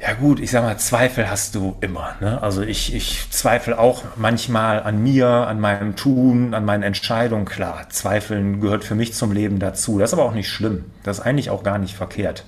Ja 0.01 0.13
gut, 0.13 0.39
ich 0.39 0.49
sag 0.51 0.63
mal, 0.63 0.77
Zweifel 0.77 1.29
hast 1.29 1.55
du 1.55 1.75
immer. 1.81 2.15
Ne? 2.21 2.41
Also 2.41 2.61
ich, 2.61 2.95
ich 2.95 3.29
zweifle 3.31 3.77
auch 3.77 4.03
manchmal 4.15 4.81
an 4.81 5.03
mir, 5.03 5.27
an 5.27 5.59
meinem 5.59 5.97
Tun, 5.97 6.53
an 6.53 6.63
meinen 6.63 6.83
Entscheidungen. 6.83 7.43
Klar, 7.43 7.89
Zweifeln 7.89 8.61
gehört 8.61 8.85
für 8.85 8.95
mich 8.95 9.13
zum 9.13 9.33
Leben 9.33 9.59
dazu. 9.59 9.99
Das 9.99 10.11
ist 10.11 10.13
aber 10.13 10.23
auch 10.23 10.33
nicht 10.33 10.49
schlimm. 10.49 10.85
Das 11.03 11.19
ist 11.19 11.25
eigentlich 11.25 11.49
auch 11.49 11.63
gar 11.63 11.79
nicht 11.79 11.97
verkehrt. 11.97 12.45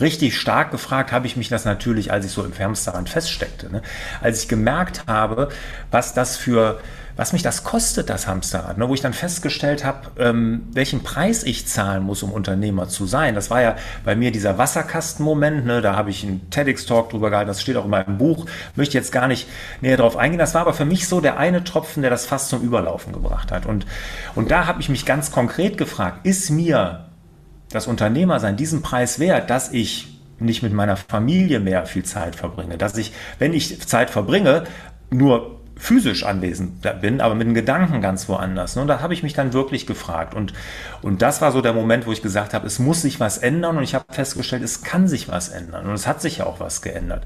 Richtig 0.00 0.38
stark 0.38 0.70
gefragt 0.70 1.12
habe 1.12 1.26
ich 1.26 1.36
mich 1.36 1.48
das 1.48 1.64
natürlich, 1.64 2.12
als 2.12 2.24
ich 2.24 2.32
so 2.32 2.44
im 2.44 2.52
Hamsterrad 2.56 3.08
feststeckte. 3.08 3.70
Ne? 3.70 3.82
Als 4.20 4.42
ich 4.42 4.48
gemerkt 4.48 5.04
habe, 5.06 5.48
was 5.90 6.14
das 6.14 6.36
für 6.36 6.80
was 7.16 7.32
mich 7.32 7.42
das 7.42 7.64
kostet, 7.64 8.10
das 8.10 8.26
Hamsterrad, 8.26 8.76
ne, 8.76 8.88
wo 8.88 8.94
ich 8.94 9.00
dann 9.00 9.14
festgestellt 9.14 9.84
habe, 9.84 10.10
ähm, 10.18 10.68
welchen 10.72 11.02
Preis 11.02 11.42
ich 11.42 11.66
zahlen 11.66 12.02
muss, 12.02 12.22
um 12.22 12.30
Unternehmer 12.30 12.88
zu 12.88 13.06
sein. 13.06 13.34
Das 13.34 13.50
war 13.50 13.62
ja 13.62 13.76
bei 14.04 14.14
mir 14.14 14.30
dieser 14.30 14.58
Wasserkastenmoment, 14.58 15.64
ne, 15.64 15.80
da 15.80 15.96
habe 15.96 16.10
ich 16.10 16.22
einen 16.22 16.48
TEDx-Talk 16.50 17.10
drüber 17.10 17.30
gehalten, 17.30 17.48
das 17.48 17.62
steht 17.62 17.76
auch 17.76 17.84
in 17.84 17.90
meinem 17.90 18.18
Buch, 18.18 18.46
möchte 18.74 18.98
jetzt 18.98 19.12
gar 19.12 19.28
nicht 19.28 19.48
näher 19.80 19.96
drauf 19.96 20.16
eingehen. 20.16 20.38
Das 20.38 20.54
war 20.54 20.60
aber 20.60 20.74
für 20.74 20.84
mich 20.84 21.08
so 21.08 21.20
der 21.20 21.38
eine 21.38 21.64
Tropfen, 21.64 22.02
der 22.02 22.10
das 22.10 22.26
fast 22.26 22.50
zum 22.50 22.60
Überlaufen 22.62 23.12
gebracht 23.12 23.50
hat. 23.50 23.64
Und, 23.64 23.86
und 24.34 24.50
da 24.50 24.66
habe 24.66 24.80
ich 24.80 24.90
mich 24.90 25.06
ganz 25.06 25.32
konkret 25.32 25.78
gefragt, 25.78 26.26
ist 26.26 26.50
mir 26.50 27.06
das 27.70 27.86
Unternehmersein 27.86 28.56
diesen 28.56 28.82
Preis 28.82 29.18
wert, 29.18 29.50
dass 29.50 29.72
ich 29.72 30.18
nicht 30.38 30.62
mit 30.62 30.72
meiner 30.72 30.96
Familie 30.96 31.60
mehr 31.60 31.86
viel 31.86 32.04
Zeit 32.04 32.36
verbringe, 32.36 32.76
dass 32.76 32.96
ich, 32.96 33.12
wenn 33.38 33.54
ich 33.54 33.86
Zeit 33.86 34.10
verbringe, 34.10 34.64
nur 35.10 35.56
physisch 35.78 36.24
anwesend 36.24 36.86
bin, 37.02 37.20
aber 37.20 37.34
mit 37.34 37.46
den 37.46 37.54
Gedanken 37.54 38.00
ganz 38.00 38.28
woanders. 38.28 38.76
Ne? 38.76 38.82
Und 38.82 38.88
da 38.88 39.00
habe 39.00 39.12
ich 39.12 39.22
mich 39.22 39.34
dann 39.34 39.52
wirklich 39.52 39.86
gefragt. 39.86 40.34
Und, 40.34 40.54
und 41.02 41.20
das 41.20 41.42
war 41.42 41.52
so 41.52 41.60
der 41.60 41.74
Moment, 41.74 42.06
wo 42.06 42.12
ich 42.12 42.22
gesagt 42.22 42.54
habe, 42.54 42.66
es 42.66 42.78
muss 42.78 43.02
sich 43.02 43.20
was 43.20 43.38
ändern. 43.38 43.76
Und 43.76 43.82
ich 43.82 43.94
habe 43.94 44.06
festgestellt, 44.10 44.62
es 44.62 44.82
kann 44.82 45.06
sich 45.06 45.28
was 45.28 45.50
ändern. 45.50 45.86
Und 45.86 45.92
es 45.92 46.06
hat 46.06 46.22
sich 46.22 46.38
ja 46.38 46.46
auch 46.46 46.60
was 46.60 46.80
geändert. 46.80 47.24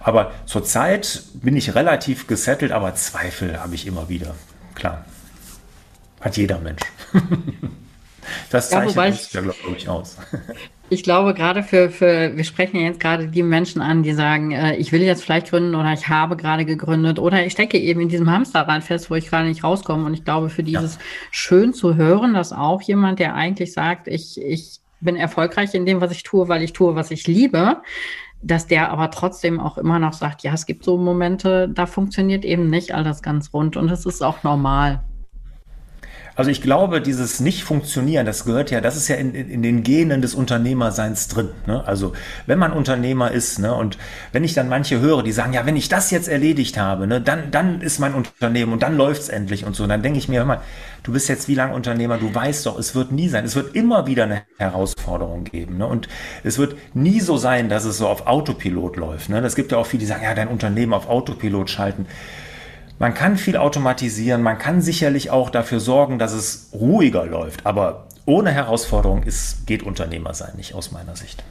Aber 0.00 0.32
zurzeit 0.46 1.24
bin 1.34 1.56
ich 1.56 1.74
relativ 1.74 2.26
gesettelt, 2.26 2.72
aber 2.72 2.94
Zweifel 2.94 3.60
habe 3.60 3.74
ich 3.74 3.86
immer 3.86 4.08
wieder. 4.08 4.34
Klar. 4.74 5.04
Hat 6.22 6.38
jeder 6.38 6.58
Mensch. 6.58 6.82
Das 8.50 8.70
zeichnet 8.70 8.96
ja, 8.96 9.06
uns 9.06 9.32
ja, 9.32 9.40
glaube 9.40 9.76
ich, 9.76 9.88
aus. 9.88 10.16
Ich 10.92 11.04
glaube, 11.04 11.34
gerade 11.34 11.62
für, 11.62 11.88
für, 11.88 12.36
wir 12.36 12.42
sprechen 12.42 12.76
ja 12.76 12.82
jetzt 12.82 12.98
gerade 12.98 13.28
die 13.28 13.44
Menschen 13.44 13.80
an, 13.80 14.02
die 14.02 14.12
sagen, 14.12 14.50
äh, 14.50 14.74
ich 14.74 14.90
will 14.90 15.02
jetzt 15.02 15.22
vielleicht 15.22 15.50
gründen 15.50 15.76
oder 15.76 15.92
ich 15.92 16.08
habe 16.08 16.36
gerade 16.36 16.64
gegründet 16.64 17.20
oder 17.20 17.46
ich 17.46 17.52
stecke 17.52 17.78
eben 17.78 18.00
in 18.00 18.08
diesem 18.08 18.28
Hamsterrad 18.28 18.82
fest, 18.82 19.08
wo 19.08 19.14
ich 19.14 19.28
gerade 19.28 19.46
nicht 19.46 19.62
rauskomme. 19.62 20.04
Und 20.04 20.14
ich 20.14 20.24
glaube, 20.24 20.50
für 20.50 20.64
dieses 20.64 20.96
ja. 20.96 21.00
schön 21.30 21.72
zu 21.74 21.94
hören, 21.94 22.34
dass 22.34 22.52
auch 22.52 22.82
jemand, 22.82 23.20
der 23.20 23.36
eigentlich 23.36 23.72
sagt, 23.72 24.08
ich, 24.08 24.40
ich 24.42 24.80
bin 25.00 25.14
erfolgreich 25.14 25.74
in 25.74 25.86
dem, 25.86 26.00
was 26.00 26.10
ich 26.10 26.24
tue, 26.24 26.48
weil 26.48 26.64
ich 26.64 26.72
tue, 26.72 26.96
was 26.96 27.12
ich 27.12 27.24
liebe, 27.28 27.82
dass 28.42 28.66
der 28.66 28.90
aber 28.90 29.12
trotzdem 29.12 29.60
auch 29.60 29.78
immer 29.78 30.00
noch 30.00 30.12
sagt, 30.12 30.42
ja, 30.42 30.52
es 30.54 30.66
gibt 30.66 30.84
so 30.84 30.98
Momente, 30.98 31.68
da 31.68 31.86
funktioniert 31.86 32.44
eben 32.44 32.68
nicht 32.68 32.94
alles 32.94 33.22
ganz 33.22 33.52
rund 33.52 33.76
und 33.76 33.88
das 33.88 34.06
ist 34.06 34.22
auch 34.22 34.42
normal. 34.42 35.04
Also 36.40 36.50
ich 36.50 36.62
glaube, 36.62 37.02
dieses 37.02 37.40
Nicht-Funktionieren, 37.40 38.24
das 38.24 38.46
gehört 38.46 38.70
ja, 38.70 38.80
das 38.80 38.96
ist 38.96 39.08
ja 39.08 39.16
in, 39.16 39.34
in, 39.34 39.62
den 39.62 39.82
Genen 39.82 40.22
des 40.22 40.34
Unternehmerseins 40.34 41.28
drin. 41.28 41.50
Ne? 41.66 41.86
Also 41.86 42.14
wenn 42.46 42.58
man 42.58 42.72
Unternehmer 42.72 43.30
ist 43.30 43.58
ne, 43.58 43.74
und 43.74 43.98
wenn 44.32 44.42
ich 44.42 44.54
dann 44.54 44.70
manche 44.70 45.00
höre, 45.00 45.22
die 45.22 45.32
sagen, 45.32 45.52
ja, 45.52 45.66
wenn 45.66 45.76
ich 45.76 45.90
das 45.90 46.10
jetzt 46.10 46.28
erledigt 46.28 46.78
habe, 46.78 47.06
ne, 47.06 47.20
dann, 47.20 47.50
dann 47.50 47.82
ist 47.82 47.98
mein 47.98 48.14
Unternehmen 48.14 48.72
und 48.72 48.82
dann 48.82 48.96
läuft's 48.96 49.28
endlich 49.28 49.66
und 49.66 49.76
so, 49.76 49.86
dann 49.86 50.02
denke 50.02 50.18
ich 50.18 50.30
mir, 50.30 50.38
hör 50.38 50.46
mal, 50.46 50.62
du 51.02 51.12
bist 51.12 51.28
jetzt 51.28 51.46
wie 51.46 51.54
lange 51.54 51.74
Unternehmer, 51.74 52.16
du 52.16 52.34
weißt 52.34 52.64
doch, 52.64 52.78
es 52.78 52.94
wird 52.94 53.12
nie 53.12 53.28
sein, 53.28 53.44
es 53.44 53.54
wird 53.54 53.76
immer 53.76 54.06
wieder 54.06 54.24
eine 54.24 54.40
Herausforderung 54.56 55.44
geben. 55.44 55.76
Ne? 55.76 55.86
Und 55.86 56.08
es 56.42 56.56
wird 56.56 56.74
nie 56.94 57.20
so 57.20 57.36
sein, 57.36 57.68
dass 57.68 57.84
es 57.84 57.98
so 57.98 58.08
auf 58.08 58.26
Autopilot 58.26 58.96
läuft. 58.96 59.28
Ne? 59.28 59.42
Das 59.42 59.56
gibt 59.56 59.72
ja 59.72 59.76
auch 59.76 59.86
viele, 59.86 60.00
die 60.00 60.06
sagen, 60.06 60.24
ja, 60.24 60.34
dein 60.34 60.48
Unternehmen 60.48 60.94
auf 60.94 61.06
Autopilot 61.06 61.68
schalten. 61.68 62.06
Man 63.00 63.14
kann 63.14 63.38
viel 63.38 63.56
automatisieren, 63.56 64.42
man 64.42 64.58
kann 64.58 64.82
sicherlich 64.82 65.30
auch 65.30 65.48
dafür 65.48 65.80
sorgen, 65.80 66.18
dass 66.18 66.34
es 66.34 66.68
ruhiger 66.74 67.24
läuft, 67.24 67.64
aber 67.64 68.06
ohne 68.26 68.50
Herausforderung 68.50 69.22
ist, 69.22 69.66
geht 69.66 69.82
Unternehmer 69.82 70.34
sein 70.34 70.54
nicht 70.58 70.74
aus 70.74 70.92
meiner 70.92 71.16
Sicht. 71.16 71.42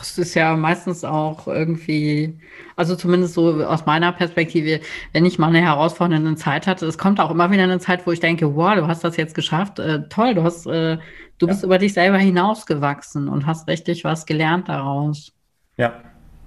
Es 0.00 0.18
ist 0.18 0.34
ja 0.34 0.56
meistens 0.56 1.02
auch 1.02 1.48
irgendwie, 1.48 2.38
also 2.76 2.94
zumindest 2.94 3.34
so 3.34 3.64
aus 3.64 3.84
meiner 3.84 4.12
Perspektive, 4.12 4.80
wenn 5.12 5.24
ich 5.24 5.40
mal 5.40 5.48
eine 5.48 5.62
herausfordernde 5.62 6.36
Zeit 6.36 6.68
hatte, 6.68 6.86
es 6.86 6.96
kommt 6.96 7.18
auch 7.18 7.32
immer 7.32 7.50
wieder 7.50 7.64
eine 7.64 7.80
Zeit, 7.80 8.06
wo 8.06 8.12
ich 8.12 8.20
denke, 8.20 8.54
wow, 8.54 8.76
du 8.76 8.86
hast 8.86 9.02
das 9.02 9.16
jetzt 9.16 9.34
geschafft, 9.34 9.80
äh, 9.80 10.08
toll, 10.08 10.36
du 10.36 10.44
hast, 10.44 10.64
äh, 10.66 10.98
du 11.38 11.46
ja. 11.46 11.52
bist 11.52 11.64
über 11.64 11.78
dich 11.78 11.94
selber 11.94 12.18
hinausgewachsen 12.18 13.28
und 13.28 13.46
hast 13.46 13.66
richtig 13.66 14.04
was 14.04 14.26
gelernt 14.26 14.68
daraus. 14.68 15.32
Ja, 15.76 15.94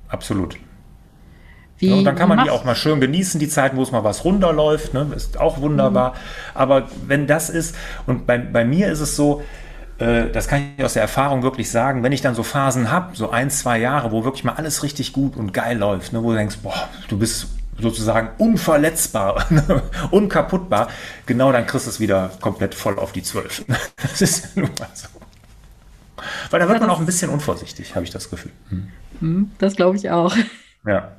absolut. 0.07 0.57
Wie, 1.77 1.89
ja, 1.89 1.95
und 1.95 2.05
dann 2.05 2.15
kann 2.15 2.29
man 2.29 2.43
die 2.43 2.49
auch 2.49 2.63
mal 2.63 2.75
schön 2.75 3.01
genießen, 3.01 3.39
die 3.39 3.49
Zeit, 3.49 3.75
wo 3.75 3.83
es 3.83 3.91
mal 3.91 4.03
was 4.03 4.23
runterläuft, 4.23 4.93
ne? 4.93 5.07
ist 5.15 5.37
auch 5.37 5.59
wunderbar. 5.59 6.11
Mhm. 6.11 6.15
Aber 6.53 6.87
wenn 7.05 7.27
das 7.27 7.49
ist, 7.49 7.75
und 8.05 8.25
bei, 8.25 8.37
bei 8.37 8.63
mir 8.63 8.89
ist 8.89 9.01
es 9.01 9.15
so, 9.17 9.43
äh, 9.97 10.29
das 10.31 10.47
kann 10.47 10.63
ich 10.77 10.83
aus 10.83 10.93
der 10.93 11.01
Erfahrung 11.01 11.43
wirklich 11.43 11.69
sagen, 11.69 12.01
wenn 12.03 12.13
ich 12.13 12.21
dann 12.21 12.33
so 12.33 12.43
Phasen 12.43 12.91
habe, 12.91 13.15
so 13.15 13.29
ein, 13.29 13.49
zwei 13.49 13.77
Jahre, 13.79 14.11
wo 14.11 14.23
wirklich 14.23 14.45
mal 14.45 14.53
alles 14.53 14.83
richtig 14.83 15.11
gut 15.11 15.35
und 15.35 15.53
geil 15.53 15.77
läuft, 15.77 16.13
ne? 16.13 16.23
wo 16.23 16.31
du 16.31 16.37
denkst, 16.37 16.57
boah, 16.63 16.87
du 17.09 17.17
bist 17.17 17.47
sozusagen 17.77 18.29
unverletzbar, 18.37 19.45
unkaputtbar, 20.11 20.87
genau 21.25 21.51
dann 21.51 21.65
kriegst 21.65 21.87
du 21.87 21.89
es 21.89 21.99
wieder 21.99 22.31
komplett 22.39 22.73
voll 22.73 22.97
auf 22.99 23.11
die 23.11 23.23
Zwölf. 23.23 23.65
Das 24.01 24.21
ist 24.21 24.55
nun 24.55 24.69
mal 24.79 24.87
so. 24.93 25.07
Weil 26.49 26.61
da 26.61 26.69
wird 26.69 26.79
man 26.79 26.89
auch 26.89 26.99
ein 26.99 27.05
bisschen 27.05 27.29
unvorsichtig, 27.29 27.95
habe 27.95 28.05
ich 28.05 28.11
das 28.11 28.29
Gefühl. 28.29 28.51
Hm. 29.19 29.51
Das 29.57 29.75
glaube 29.75 29.97
ich 29.97 30.09
auch. 30.09 30.33
Ja. 30.85 31.11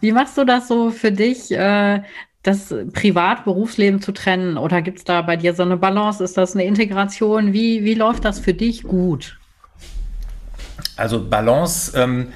Wie 0.00 0.12
machst 0.12 0.38
du 0.38 0.44
das 0.44 0.68
so 0.68 0.90
für 0.90 1.12
dich, 1.12 1.50
äh, 1.52 2.02
das 2.42 2.74
Privat-Berufsleben 2.92 4.00
zu 4.00 4.12
trennen? 4.12 4.56
Oder 4.56 4.80
gibt 4.82 4.98
es 4.98 5.04
da 5.04 5.20
bei 5.22 5.36
dir 5.36 5.54
so 5.54 5.62
eine 5.62 5.76
Balance? 5.76 6.24
Ist 6.24 6.36
das 6.36 6.54
eine 6.54 6.64
Integration? 6.64 7.52
Wie, 7.52 7.84
wie 7.84 7.94
läuft 7.94 8.24
das 8.24 8.38
für 8.38 8.54
dich 8.54 8.82
gut? 8.82 9.38
Also 10.96 11.28
Balance 11.28 11.92
ähm, 11.98 12.28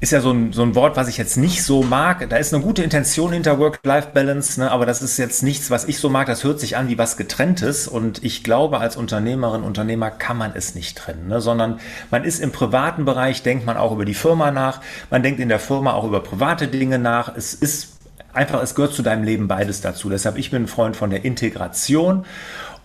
ist 0.00 0.12
ja 0.12 0.22
so 0.22 0.32
ein, 0.32 0.52
so 0.54 0.62
ein 0.62 0.74
Wort, 0.74 0.96
was 0.96 1.08
ich 1.08 1.18
jetzt 1.18 1.36
nicht 1.36 1.62
so 1.62 1.82
mag. 1.82 2.26
Da 2.30 2.38
ist 2.38 2.54
eine 2.54 2.62
gute 2.62 2.82
Intention 2.82 3.32
hinter 3.32 3.58
Work-Life-Balance, 3.58 4.58
ne? 4.58 4.70
aber 4.70 4.86
das 4.86 5.02
ist 5.02 5.18
jetzt 5.18 5.42
nichts, 5.42 5.70
was 5.70 5.84
ich 5.84 5.98
so 5.98 6.08
mag. 6.08 6.26
Das 6.26 6.42
hört 6.42 6.58
sich 6.58 6.78
an 6.78 6.88
wie 6.88 6.96
was 6.96 7.18
getrenntes. 7.18 7.86
Und 7.86 8.24
ich 8.24 8.42
glaube, 8.42 8.78
als 8.78 8.96
Unternehmerin, 8.96 9.62
Unternehmer 9.62 10.10
kann 10.10 10.38
man 10.38 10.52
es 10.54 10.74
nicht 10.74 10.96
trennen, 10.96 11.28
ne? 11.28 11.42
sondern 11.42 11.80
man 12.10 12.24
ist 12.24 12.40
im 12.40 12.50
privaten 12.50 13.04
Bereich, 13.04 13.42
denkt 13.42 13.66
man 13.66 13.76
auch 13.76 13.92
über 13.92 14.06
die 14.06 14.14
Firma 14.14 14.50
nach. 14.50 14.80
Man 15.10 15.22
denkt 15.22 15.38
in 15.38 15.50
der 15.50 15.60
Firma 15.60 15.92
auch 15.92 16.04
über 16.04 16.20
private 16.20 16.68
Dinge 16.68 16.98
nach. 16.98 17.36
Es 17.36 17.52
ist 17.52 17.98
einfach, 18.32 18.62
es 18.62 18.74
gehört 18.74 18.94
zu 18.94 19.02
deinem 19.02 19.24
Leben 19.24 19.48
beides 19.48 19.82
dazu. 19.82 20.08
Deshalb, 20.08 20.38
ich 20.38 20.50
bin 20.50 20.62
ein 20.62 20.68
Freund 20.68 20.96
von 20.96 21.10
der 21.10 21.26
Integration. 21.26 22.24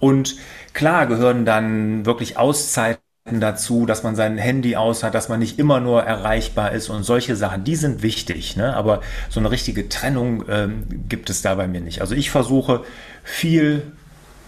Und 0.01 0.36
klar 0.74 1.07
gehören 1.07 1.45
dann 1.45 2.05
wirklich 2.05 2.38
Auszeiten 2.38 3.04
dazu, 3.25 3.88
dass 3.88 4.03
man 4.03 4.15
sein 4.15 4.38
Handy 4.38 4.75
aus 4.75 5.01
hat, 5.01 5.15
dass 5.15 5.29
man 5.29 5.39
nicht 5.39 5.58
immer 5.58 5.79
nur 5.79 6.03
erreichbar 6.03 6.74
ist 6.74 6.89
und 6.89 7.01
solche 7.01 7.36
Sachen, 7.36 7.63
die 7.63 7.75
sind 7.75 8.03
wichtig. 8.03 8.55
Ne? 8.55 8.75
Aber 8.75 9.01
so 9.32 9.39
eine 9.39 9.50
richtige 9.50 9.89
Trennung 9.89 10.44
ähm, 10.48 10.84
gibt 11.10 11.32
es 11.32 11.41
da 11.41 11.55
bei 11.55 11.67
mir 11.67 11.82
nicht. 11.82 12.01
Also 12.01 12.13
ich 12.13 12.29
versuche 12.29 12.84
viel 13.24 13.82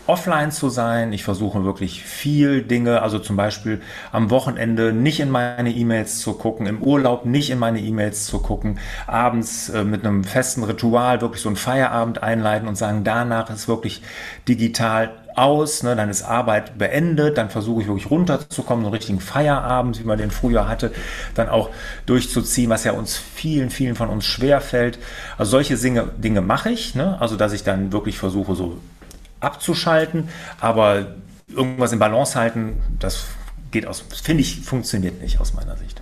offline 0.05 0.51
zu 0.51 0.69
sein. 0.69 1.12
Ich 1.12 1.24
versuche 1.24 1.63
wirklich 1.65 2.03
viel 2.03 2.62
Dinge, 2.62 3.01
also 3.01 3.17
zum 3.17 3.36
Beispiel 3.36 3.81
am 4.12 4.29
Wochenende 4.29 4.93
nicht 4.93 5.19
in 5.19 5.31
meine 5.31 5.72
E-Mails 5.72 6.19
zu 6.19 6.34
gucken, 6.34 6.67
im 6.67 6.84
Urlaub 6.84 7.25
nicht 7.25 7.50
in 7.50 7.57
meine 7.57 7.79
E-Mails 7.79 8.27
zu 8.27 8.38
gucken, 8.38 8.77
abends 9.07 9.69
äh, 9.69 9.84
mit 9.84 10.05
einem 10.05 10.24
festen 10.24 10.63
Ritual 10.63 11.19
wirklich 11.22 11.41
so 11.41 11.50
einen 11.50 11.55
Feierabend 11.55 12.22
einleiten 12.22 12.67
und 12.67 12.75
sagen, 12.75 13.03
danach 13.03 13.50
ist 13.50 13.67
wirklich 13.67 14.03
digital 14.48 15.12
aus, 15.38 15.84
ne, 15.84 15.96
dann 15.96 16.10
ist 16.10 16.24
Arbeit 16.24 16.77
beendet, 16.77 17.38
dann 17.38 17.50
versuche 17.50 17.82
ich 17.82 17.88
wirklich 17.88 18.10
runterzukommen, 18.10 18.84
so 18.84 18.88
einen 18.88 18.96
richtigen 18.96 19.20
Feierabend, 19.20 20.00
wie 20.00 20.03
man 20.03 20.17
den 20.17 20.32
früher 20.32 20.67
hatte, 20.67 20.91
dann 21.36 21.48
auch 21.50 21.70
durchzuziehen, 22.06 22.70
was 22.70 22.84
ja 22.84 22.94
uns 22.94 23.17
vielen, 23.17 23.70
vielen 23.70 23.96
von 23.96 24.10
uns 24.10 24.25
schwer 24.25 24.62
fällt. 24.62 24.98
Also 25.38 25.51
solche 25.51 25.77
Dinge, 25.77 26.10
Dinge 26.17 26.41
mache 26.41 26.72
ich, 26.72 26.96
ne? 26.96 27.22
also 27.22 27.36
dass 27.36 27.53
ich 27.53 27.63
dann 27.63 27.91
wirklich 27.91 28.17
versuche, 28.17 28.56
so 28.56 28.79
abzuschalten, 29.39 30.29
aber 30.60 31.15
irgendwas 31.48 31.91
in 31.91 32.00
Balance 32.00 32.38
halten, 32.38 32.77
das 33.00 33.25
geht 33.72 33.86
aus, 33.86 34.03
finde 34.24 34.41
ich, 34.41 34.62
funktioniert 34.62 35.22
nicht 35.22 35.39
aus 35.39 35.53
meiner 35.53 35.77
Sicht. 35.77 36.01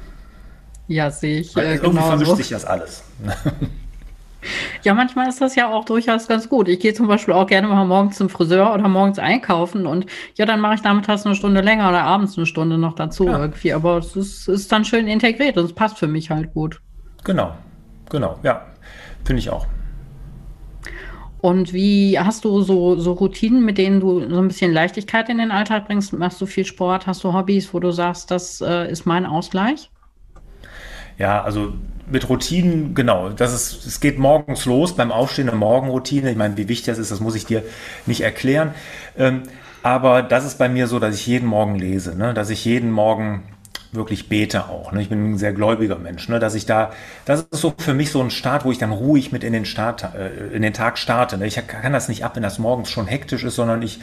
Ja, 0.88 1.12
sehe 1.12 1.42
ich. 1.42 1.56
Äh, 1.58 1.76
irgendwie 1.76 1.90
genau 1.90 2.08
vermischt 2.08 2.30
so. 2.30 2.36
sich 2.36 2.50
das 2.50 2.64
alles. 2.64 3.04
Ja, 4.84 4.94
manchmal 4.94 5.28
ist 5.30 5.42
das 5.42 5.56
ja 5.56 5.72
auch 5.72 5.86
durchaus 5.86 6.28
ganz 6.28 6.50
gut. 6.50 6.68
Ich 6.68 6.80
gehe 6.80 6.94
zum 6.94 7.08
Beispiel 7.08 7.34
auch 7.34 7.48
gerne 7.48 7.68
mal 7.68 7.86
morgens 7.86 8.18
zum 8.18 8.30
Friseur 8.30 8.74
oder 8.74 8.88
morgens 8.88 9.20
einkaufen 9.20 9.86
und 9.86 10.06
ja, 10.36 10.46
dann 10.46 10.60
mache 10.60 10.76
ich 10.76 10.84
nachmittags 10.84 11.26
eine 11.26 11.36
Stunde 11.36 11.62
länger 11.62 11.90
oder 11.90 12.04
abends 12.04 12.38
eine 12.38 12.46
Stunde 12.46 12.78
noch 12.78 12.96
dazu 12.96 13.26
ja. 13.26 13.40
irgendwie. 13.40 13.74
Aber 13.74 13.98
es 13.98 14.16
ist, 14.16 14.48
ist 14.48 14.72
dann 14.72 14.86
schön 14.86 15.08
integriert 15.08 15.58
und 15.58 15.66
es 15.66 15.74
passt 15.74 15.98
für 15.98 16.08
mich 16.08 16.30
halt 16.30 16.54
gut. 16.54 16.82
Genau, 17.24 17.56
genau, 18.10 18.40
ja, 18.44 18.66
finde 19.24 19.40
ich 19.40 19.50
auch. 19.50 19.66
Und 21.46 21.74
wie 21.74 22.18
hast 22.18 22.44
du 22.44 22.62
so, 22.62 22.96
so 22.96 23.14
Routinen, 23.14 23.64
mit 23.64 23.78
denen 23.78 24.00
du 24.00 24.20
so 24.28 24.40
ein 24.40 24.48
bisschen 24.48 24.74
Leichtigkeit 24.74 25.30
in 25.30 25.38
den 25.38 25.52
Alltag 25.52 25.86
bringst? 25.86 26.12
Machst 26.12 26.42
du 26.42 26.48
viel 26.48 26.66
Sport? 26.66 27.06
Hast 27.06 27.24
du 27.24 27.34
Hobbys, 27.34 27.72
wo 27.72 27.80
du 27.80 27.92
sagst, 27.92 28.32
das 28.32 28.62
äh, 28.62 28.90
ist 28.90 29.06
mein 29.06 29.28
Ausgleich? 29.28 29.92
Ja, 31.20 31.44
also 31.44 31.74
mit 32.08 32.30
Routinen, 32.30 32.94
genau, 32.94 33.30
das 33.30 33.54
ist, 33.54 33.86
es 33.86 34.00
geht 34.00 34.20
morgens 34.20 34.66
los 34.66 34.96
beim 34.96 35.12
Aufstehen 35.12 35.50
eine 35.50 35.58
Morgenroutine. 35.58 36.32
Ich 36.32 36.38
meine, 36.38 36.56
wie 36.58 36.68
wichtig 36.68 36.86
das 36.86 36.98
ist, 36.98 37.12
das 37.12 37.20
muss 37.20 37.36
ich 37.36 37.46
dir 37.46 37.64
nicht 38.06 38.22
erklären. 38.22 38.74
Ähm, 39.18 39.44
aber 39.82 40.24
das 40.24 40.46
ist 40.46 40.58
bei 40.58 40.70
mir 40.70 40.88
so, 40.88 41.00
dass 41.00 41.16
ich 41.16 41.28
jeden 41.28 41.48
Morgen 41.48 41.76
lese, 41.76 42.16
ne? 42.16 42.34
dass 42.34 42.50
ich 42.50 42.66
jeden 42.66 42.92
Morgen 42.92 43.44
wirklich 43.92 44.30
bete 44.30 44.68
auch. 44.68 44.92
Ne? 44.92 45.02
Ich 45.02 45.10
bin 45.10 45.32
ein 45.34 45.38
sehr 45.38 45.54
gläubiger 45.54 45.98
Mensch, 45.98 46.28
ne? 46.28 46.40
dass 46.40 46.56
ich 46.56 46.66
da, 46.66 46.92
das 47.26 47.42
ist 47.42 47.62
so 47.62 47.74
für 47.78 47.94
mich 47.94 48.12
so 48.12 48.22
ein 48.22 48.30
Start, 48.30 48.66
wo 48.66 48.72
ich 48.72 48.78
dann 48.78 48.92
ruhig 48.92 49.32
mit 49.32 49.44
in 49.44 49.54
den 49.54 49.66
Start, 49.66 50.04
äh, 50.16 50.56
in 50.56 50.62
den 50.62 50.74
Tag 50.74 50.98
starte. 50.98 51.38
Ne? 51.38 51.48
Ich 51.48 51.56
kann 51.68 51.94
das 51.94 52.10
nicht 52.10 52.26
ab, 52.26 52.36
wenn 52.36 52.44
das 52.44 52.60
morgens 52.60 52.90
schon 52.90 53.08
hektisch 53.08 53.44
ist, 53.44 53.56
sondern 53.56 53.82
ich 53.82 54.00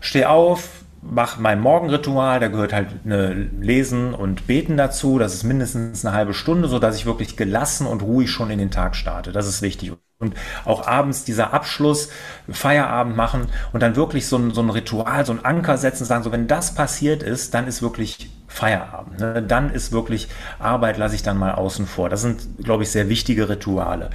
stehe 0.00 0.28
auf, 0.28 0.68
mache 1.10 1.40
mein 1.40 1.60
Morgenritual, 1.60 2.40
da 2.40 2.48
gehört 2.48 2.72
halt 2.72 2.88
eine 3.04 3.32
Lesen 3.32 4.14
und 4.14 4.46
Beten 4.46 4.76
dazu. 4.76 5.18
Das 5.18 5.34
ist 5.34 5.44
mindestens 5.44 6.04
eine 6.04 6.14
halbe 6.14 6.34
Stunde, 6.34 6.68
so 6.68 6.78
dass 6.78 6.96
ich 6.96 7.06
wirklich 7.06 7.36
gelassen 7.36 7.86
und 7.86 8.02
ruhig 8.02 8.30
schon 8.30 8.50
in 8.50 8.58
den 8.58 8.70
Tag 8.70 8.96
starte. 8.96 9.32
Das 9.32 9.46
ist 9.46 9.62
wichtig. 9.62 9.92
Und 10.18 10.34
auch 10.64 10.86
abends 10.86 11.24
dieser 11.24 11.52
Abschluss, 11.52 12.08
Feierabend 12.48 13.16
machen 13.16 13.48
und 13.72 13.82
dann 13.82 13.96
wirklich 13.96 14.26
so 14.26 14.38
ein, 14.38 14.52
so 14.52 14.62
ein 14.62 14.70
Ritual, 14.70 15.26
so 15.26 15.32
ein 15.32 15.44
Anker 15.44 15.76
setzen, 15.76 16.04
sagen, 16.04 16.24
so 16.24 16.32
wenn 16.32 16.46
das 16.46 16.74
passiert 16.74 17.22
ist, 17.22 17.52
dann 17.52 17.66
ist 17.66 17.82
wirklich 17.82 18.30
Feierabend. 18.46 19.18
Ne? 19.20 19.42
Dann 19.42 19.70
ist 19.70 19.92
wirklich 19.92 20.28
Arbeit, 20.58 20.96
lasse 20.96 21.16
ich 21.16 21.22
dann 21.22 21.36
mal 21.36 21.52
außen 21.52 21.86
vor. 21.86 22.08
Das 22.08 22.22
sind, 22.22 22.42
glaube 22.62 22.84
ich, 22.84 22.90
sehr 22.90 23.08
wichtige 23.08 23.48
Rituale. 23.48 24.10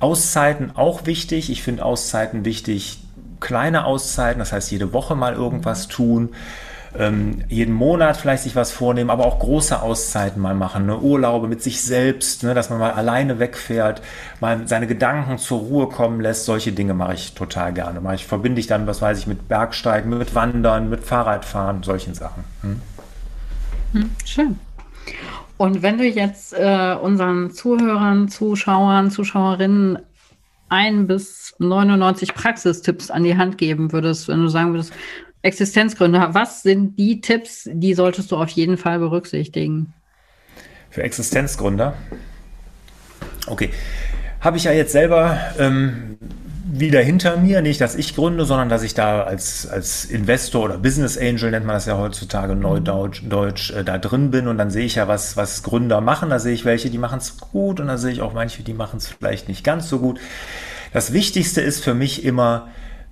Auszeiten 0.00 0.76
auch 0.76 1.06
wichtig. 1.06 1.50
Ich 1.50 1.62
finde 1.62 1.84
Auszeiten 1.84 2.44
wichtig, 2.44 3.00
kleine 3.40 3.84
Auszeiten, 3.84 4.38
das 4.38 4.52
heißt 4.52 4.70
jede 4.70 4.92
Woche 4.92 5.14
mal 5.14 5.34
irgendwas 5.34 5.88
tun, 5.88 6.30
ähm, 6.96 7.42
jeden 7.48 7.74
Monat 7.74 8.16
vielleicht 8.16 8.44
sich 8.44 8.56
was 8.56 8.72
vornehmen, 8.72 9.10
aber 9.10 9.26
auch 9.26 9.38
große 9.38 9.80
Auszeiten 9.80 10.40
mal 10.40 10.54
machen, 10.54 10.86
ne? 10.86 10.98
Urlaube 10.98 11.46
mit 11.46 11.62
sich 11.62 11.82
selbst, 11.82 12.42
ne? 12.42 12.54
dass 12.54 12.70
man 12.70 12.78
mal 12.78 12.92
alleine 12.92 13.38
wegfährt, 13.38 14.02
mal 14.40 14.66
seine 14.66 14.86
Gedanken 14.86 15.38
zur 15.38 15.60
Ruhe 15.60 15.88
kommen 15.88 16.20
lässt. 16.20 16.44
Solche 16.44 16.72
Dinge 16.72 16.94
mache 16.94 17.14
ich 17.14 17.34
total 17.34 17.72
gerne. 17.72 18.00
Mache 18.00 18.16
ich 18.16 18.26
verbinde 18.26 18.60
ich 18.60 18.66
dann, 18.66 18.86
was 18.86 19.02
weiß 19.02 19.18
ich, 19.18 19.26
mit 19.26 19.48
Bergsteigen, 19.48 20.16
mit 20.16 20.34
Wandern, 20.34 20.88
mit 20.88 21.04
Fahrradfahren, 21.04 21.82
solchen 21.82 22.14
Sachen. 22.14 22.44
Hm? 22.62 22.82
Hm, 23.92 24.10
schön. 24.24 24.58
Und 25.56 25.82
wenn 25.82 25.98
du 25.98 26.04
jetzt 26.04 26.54
äh, 26.54 26.96
unseren 27.00 27.50
Zuhörern, 27.50 28.28
Zuschauern, 28.28 29.10
Zuschauerinnen 29.10 29.98
ein 30.68 31.06
bis 31.06 31.54
99 31.58 32.34
Praxistipps 32.34 33.10
an 33.10 33.24
die 33.24 33.36
Hand 33.36 33.58
geben 33.58 33.92
würdest, 33.92 34.28
wenn 34.28 34.40
du 34.40 34.48
sagen 34.48 34.72
würdest, 34.72 34.92
Existenzgründe, 35.42 36.28
was 36.32 36.62
sind 36.62 36.98
die 36.98 37.20
Tipps, 37.20 37.68
die 37.72 37.94
solltest 37.94 38.30
du 38.32 38.36
auf 38.36 38.50
jeden 38.50 38.76
Fall 38.76 38.98
berücksichtigen? 38.98 39.94
Für 40.90 41.02
Existenzgründer? 41.02 41.94
Okay. 43.46 43.70
Habe 44.40 44.56
ich 44.56 44.64
ja 44.64 44.72
jetzt 44.72 44.92
selber 44.92 45.38
ähm, 45.58 46.18
wieder 46.70 47.00
hinter 47.00 47.36
mir, 47.38 47.62
nicht, 47.62 47.80
dass 47.80 47.94
ich 47.94 48.14
gründe, 48.14 48.44
sondern 48.44 48.68
dass 48.68 48.82
ich 48.82 48.92
da 48.92 49.22
als, 49.22 49.66
als 49.66 50.04
Investor 50.04 50.64
oder 50.64 50.78
Business 50.78 51.16
Angel, 51.16 51.50
nennt 51.50 51.64
man 51.64 51.74
das 51.74 51.86
ja 51.86 51.96
heutzutage 51.96 52.54
neudeutsch, 52.54 53.22
Deutsch, 53.28 53.70
äh, 53.70 53.84
da 53.84 53.96
drin 53.96 54.30
bin 54.30 54.48
und 54.48 54.58
dann 54.58 54.70
sehe 54.70 54.84
ich 54.84 54.96
ja, 54.96 55.08
was, 55.08 55.36
was 55.36 55.62
Gründer 55.62 56.00
machen. 56.00 56.30
Da 56.30 56.38
sehe 56.38 56.52
ich 56.52 56.64
welche, 56.64 56.90
die 56.90 56.98
machen 56.98 57.18
es 57.18 57.38
gut 57.38 57.80
und 57.80 57.86
da 57.86 57.96
sehe 57.96 58.12
ich 58.12 58.20
auch 58.20 58.34
manche, 58.34 58.62
die 58.62 58.74
machen 58.74 58.98
es 58.98 59.08
vielleicht 59.08 59.48
nicht 59.48 59.64
ganz 59.64 59.88
so 59.88 59.98
gut. 59.98 60.20
Das 60.92 61.12
Wichtigste 61.12 61.60
ist 61.60 61.82
für 61.82 61.94
mich 61.94 62.24
immer, 62.24 62.68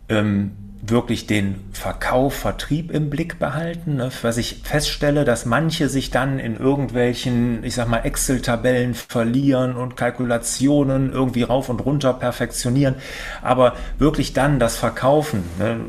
ähm, 0.09 0.53
wirklich 0.83 1.27
den 1.27 1.57
Verkauf, 1.73 2.35
Vertrieb 2.35 2.91
im 2.91 3.11
Blick 3.11 3.39
behalten. 3.39 3.97
Ne? 3.97 4.11
Was 4.23 4.37
ich 4.37 4.61
feststelle, 4.63 5.25
dass 5.25 5.47
manche 5.47 5.89
sich 5.89 6.11
dann 6.11 6.39
in 6.39 6.57
irgendwelchen, 6.57 7.65
ich 7.65 7.75
sag 7.75 7.89
mal, 7.89 7.99
Excel-Tabellen 7.99 8.95
verlieren 8.95 9.77
und 9.77 9.97
Kalkulationen 9.97 11.13
irgendwie 11.13 11.43
rauf 11.43 11.69
und 11.69 11.85
runter 11.85 12.13
perfektionieren, 12.13 12.97
aber 13.43 13.75
wirklich 13.99 14.33
dann 14.33 14.59
das 14.59 14.77
Verkaufen, 14.77 15.45
ne? 15.59 15.81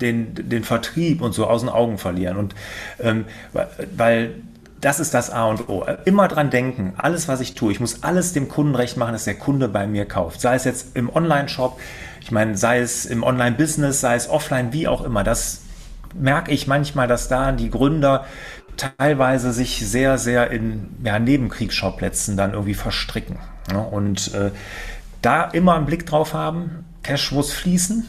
den, 0.00 0.34
den 0.34 0.64
Vertrieb 0.64 1.22
und 1.22 1.32
so 1.32 1.46
aus 1.46 1.62
den 1.62 1.70
Augen 1.70 1.98
verlieren. 1.98 2.36
Und 2.36 2.54
ähm, 3.00 3.24
weil 3.96 4.34
das 4.80 5.00
ist 5.00 5.14
das 5.14 5.30
A 5.30 5.46
und 5.46 5.68
O. 5.68 5.86
Immer 6.04 6.28
dran 6.28 6.50
denken, 6.50 6.92
alles, 6.96 7.28
was 7.28 7.40
ich 7.40 7.54
tue, 7.54 7.72
ich 7.72 7.80
muss 7.80 8.02
alles 8.02 8.34
dem 8.34 8.48
Kunden 8.48 8.74
recht 8.74 8.96
machen, 8.96 9.12
dass 9.12 9.24
der 9.24 9.34
Kunde 9.34 9.68
bei 9.68 9.86
mir 9.86 10.04
kauft. 10.04 10.40
Sei 10.40 10.54
es 10.54 10.64
jetzt 10.64 10.94
im 10.94 11.14
Online-Shop, 11.14 11.80
ich 12.26 12.32
meine, 12.32 12.56
sei 12.56 12.80
es 12.80 13.06
im 13.06 13.22
Online-Business, 13.22 14.00
sei 14.00 14.16
es 14.16 14.28
offline, 14.28 14.72
wie 14.72 14.88
auch 14.88 15.04
immer. 15.04 15.22
Das 15.22 15.60
merke 16.12 16.50
ich 16.50 16.66
manchmal, 16.66 17.06
dass 17.06 17.28
da 17.28 17.52
die 17.52 17.70
Gründer 17.70 18.24
teilweise 18.76 19.52
sich 19.52 19.88
sehr, 19.88 20.18
sehr 20.18 20.50
in 20.50 20.88
ja, 21.04 21.20
Nebenkriegsschauplätzen 21.20 22.36
dann 22.36 22.50
irgendwie 22.50 22.74
verstricken. 22.74 23.38
Ja, 23.70 23.78
und 23.78 24.34
äh, 24.34 24.50
da 25.22 25.44
immer 25.44 25.76
einen 25.76 25.86
Blick 25.86 26.04
drauf 26.04 26.34
haben, 26.34 26.84
Cash 27.04 27.30
muss 27.30 27.52
fließen. 27.52 28.04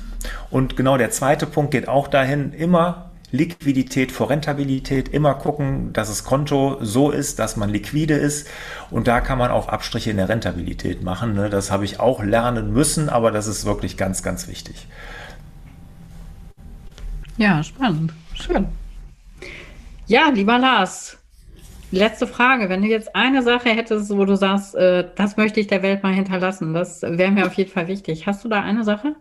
Und 0.50 0.76
genau 0.76 0.98
der 0.98 1.12
zweite 1.12 1.46
Punkt 1.46 1.70
geht 1.70 1.88
auch 1.88 2.08
dahin, 2.08 2.54
immer 2.54 3.07
Liquidität 3.32 4.12
vor 4.12 4.30
Rentabilität, 4.30 5.10
immer 5.10 5.34
gucken, 5.34 5.92
dass 5.92 6.08
das 6.08 6.24
Konto 6.24 6.78
so 6.82 7.12
ist, 7.12 7.40
dass 7.40 7.58
man 7.58 7.70
liquide 7.70 8.14
ist. 8.14 8.48
Und 8.90 9.08
da 9.08 9.20
kann 9.20 9.38
man 9.38 9.52
auch 9.52 9.68
Abstriche 9.68 10.12
in 10.12 10.18
der 10.18 10.30
Rentabilität 10.30 11.04
machen. 11.04 11.34
Ne? 11.34 11.50
Das 11.50 11.70
habe 11.70 11.84
ich 11.84 12.00
auch 12.00 12.24
lernen 12.24 12.72
müssen, 12.72 13.10
aber 13.10 13.32
das 13.32 13.48
ist 13.48 13.66
wirklich 13.66 13.98
ganz, 13.98 14.24
ganz 14.24 14.48
wichtig. 14.48 14.88
Ja, 17.38 17.62
spannend. 17.64 18.14
Schön. 18.34 18.68
Ja, 20.08 20.30
lieber 20.30 20.58
Lars, 20.58 21.18
letzte 21.92 22.28
Frage. 22.28 22.70
Wenn 22.70 22.82
du 22.82 22.88
jetzt 22.88 23.14
eine 23.14 23.44
Sache 23.44 23.70
hättest, 23.70 24.10
wo 24.10 24.24
du 24.24 24.36
sagst, 24.36 24.74
äh, 24.76 25.10
das 25.16 25.36
möchte 25.36 25.60
ich 25.60 25.68
der 25.68 25.84
Welt 25.84 26.02
mal 26.02 26.14
hinterlassen, 26.14 26.74
das 26.74 27.02
wäre 27.02 27.32
mir 27.32 27.46
auf 27.46 27.54
jeden 27.56 27.72
Fall 27.72 27.88
wichtig. 27.90 28.26
Hast 28.26 28.46
du 28.46 28.50
da 28.50 28.62
eine 28.62 28.86
Sache? 28.86 29.16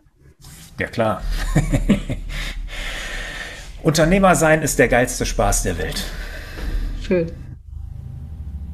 Ja, 0.79 0.87
klar. 0.87 1.23
Unternehmer 3.87 4.35
sein 4.35 4.63
ist 4.63 4.81
der 4.81 4.89
geilste 4.89 5.25
Spaß 5.25 5.63
der 5.63 5.79
Welt. 5.79 6.03
Schön. 7.07 7.31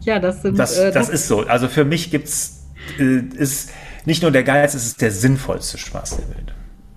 Ja, 0.01 0.19
das 0.19 0.41
sind. 0.41 0.59
Das, 0.59 0.79
äh, 0.79 0.91
das, 0.91 1.09
das 1.09 1.09
ist 1.11 1.29
so. 1.29 1.47
Also 1.47 1.69
für 1.69 1.85
mich 1.85 2.11
gibt's 2.11 2.63
äh, 2.99 3.19
ist 3.37 3.73
nicht 4.07 4.23
nur 4.23 4.31
der 4.31 4.43
geilste, 4.43 4.79
es 4.79 4.87
ist 4.87 5.03
der 5.03 5.11
sinnvollste 5.11 5.77
Spaß 5.77 6.17
der 6.17 6.31
Welt. 6.31 6.55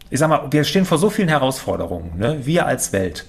Ich 0.10 0.20
sag 0.20 0.30
mal, 0.30 0.48
wir 0.50 0.64
stehen 0.64 0.86
vor 0.86 0.98
so 0.98 1.10
vielen 1.10 1.28
Herausforderungen, 1.28 2.18
ne? 2.18 2.40
wir 2.46 2.66
als 2.66 2.94
Welt 2.94 3.26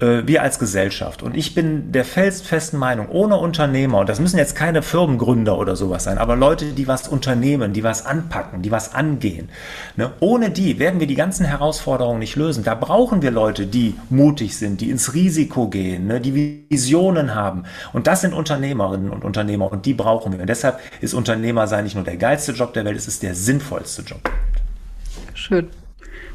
wir 0.00 0.42
als 0.42 0.58
Gesellschaft. 0.58 1.22
Und 1.22 1.36
ich 1.36 1.54
bin 1.54 1.90
der 1.90 2.04
felsenfesten 2.04 2.78
Meinung, 2.78 3.08
ohne 3.08 3.36
Unternehmer, 3.36 3.98
und 3.98 4.08
das 4.08 4.20
müssen 4.20 4.38
jetzt 4.38 4.54
keine 4.54 4.82
Firmengründer 4.82 5.58
oder 5.58 5.74
sowas 5.74 6.04
sein, 6.04 6.18
aber 6.18 6.36
Leute, 6.36 6.66
die 6.66 6.86
was 6.86 7.08
unternehmen, 7.08 7.72
die 7.72 7.82
was 7.82 8.06
anpacken, 8.06 8.62
die 8.62 8.70
was 8.70 8.94
angehen, 8.94 9.48
ne? 9.96 10.12
ohne 10.20 10.50
die 10.50 10.78
werden 10.78 11.00
wir 11.00 11.08
die 11.08 11.16
ganzen 11.16 11.44
Herausforderungen 11.44 12.20
nicht 12.20 12.36
lösen. 12.36 12.62
Da 12.62 12.74
brauchen 12.74 13.22
wir 13.22 13.32
Leute, 13.32 13.66
die 13.66 13.96
mutig 14.08 14.56
sind, 14.56 14.80
die 14.80 14.90
ins 14.90 15.14
Risiko 15.14 15.68
gehen, 15.68 16.06
ne? 16.06 16.20
die 16.20 16.64
Visionen 16.70 17.34
haben. 17.34 17.64
Und 17.92 18.06
das 18.06 18.20
sind 18.20 18.34
Unternehmerinnen 18.34 19.10
und 19.10 19.24
Unternehmer 19.24 19.70
und 19.72 19.84
die 19.84 19.94
brauchen 19.94 20.32
wir. 20.32 20.40
Und 20.40 20.48
deshalb 20.48 20.78
ist 21.00 21.14
Unternehmer 21.14 21.66
sein 21.66 21.84
nicht 21.84 21.96
nur 21.96 22.04
der 22.04 22.16
geilste 22.16 22.52
Job 22.52 22.72
der 22.72 22.84
Welt, 22.84 22.96
es 22.96 23.08
ist 23.08 23.22
der 23.22 23.34
sinnvollste 23.34 24.02
Job 24.02 24.20
Schön. 25.34 25.68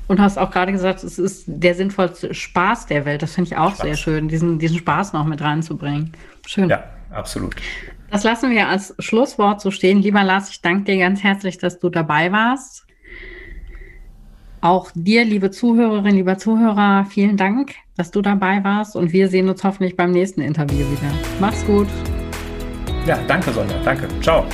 Und 0.08 0.20
hast 0.20 0.38
auch 0.38 0.52
gerade 0.52 0.72
gesagt, 0.72 1.04
es 1.04 1.18
ist 1.18 1.46
der 1.48 1.76
sinnvollste 1.76 2.34
Spaß 2.34 2.88
der 2.88 3.06
Welt. 3.06 3.22
Das 3.22 3.34
finde 3.36 3.50
ich 3.50 3.58
auch 3.58 3.74
Spaß. 3.74 3.82
sehr 3.86 3.96
schön, 3.96 4.28
diesen, 4.28 4.60
diesen 4.60 4.78
Spaß 4.78 5.13
noch 5.13 5.26
mit 5.26 5.42
reinzubringen. 5.42 6.12
Schön. 6.46 6.70
Ja, 6.70 6.84
absolut. 7.10 7.56
Das 8.12 8.24
lassen 8.24 8.52
wir 8.52 8.68
als 8.68 8.94
Schlusswort 9.00 9.62
so 9.62 9.72
stehen. 9.72 10.02
Lieber 10.02 10.24
Lars, 10.24 10.50
ich 10.50 10.62
danke 10.62 10.84
dir 10.84 10.98
ganz 11.00 11.24
herzlich, 11.24 11.58
dass 11.58 11.80
du 11.80 11.89
dabei 11.89 12.32
warst. 12.32 12.86
Auch 14.62 14.92
dir, 14.94 15.26
liebe 15.26 15.52
Zuhörerinnen, 15.52 16.16
lieber 16.16 16.38
Zuhörer, 16.38 17.06
vielen 17.10 17.36
Dank, 17.36 17.74
dass 17.98 18.12
du 18.12 18.22
dabei 18.22 18.63
warst 18.63 18.96
und 18.96 19.12
wir 19.12 19.28
sehen 19.28 19.50
uns 19.50 19.63
hoffentlich 19.63 19.98
beim 19.98 20.12
nächsten 20.12 20.42
Interview 20.42 20.86
wieder. 20.89 21.12
Mach's 21.42 21.66
gut. 21.66 21.88
Ja, 23.06 23.20
danke, 23.28 23.52
Sonja. 23.52 23.76
Danke. 23.84 24.08
Ciao. 24.22 24.46